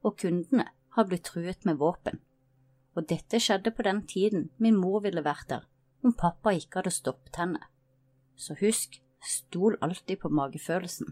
og 0.03 0.17
kundene 0.21 0.69
har 0.95 1.07
blitt 1.07 1.27
truet 1.29 1.65
med 1.65 1.79
våpen 1.79 2.19
og 2.99 3.07
dette 3.07 3.39
skjedde 3.39 3.71
på 3.71 3.85
den 3.87 4.01
tiden 4.11 4.49
min 4.57 4.77
mor 4.77 5.03
ville 5.05 5.23
vært 5.23 5.49
der 5.51 5.67
om 6.03 6.15
pappa 6.15 6.51
ikke 6.55 6.79
hadde 6.79 6.95
stoppet 6.95 7.35
henne. 7.39 7.59
Så 8.39 8.55
husk, 8.61 9.01
stol 9.19 9.75
alltid 9.83 10.21
på 10.21 10.31
magefølelsen. 10.31 11.11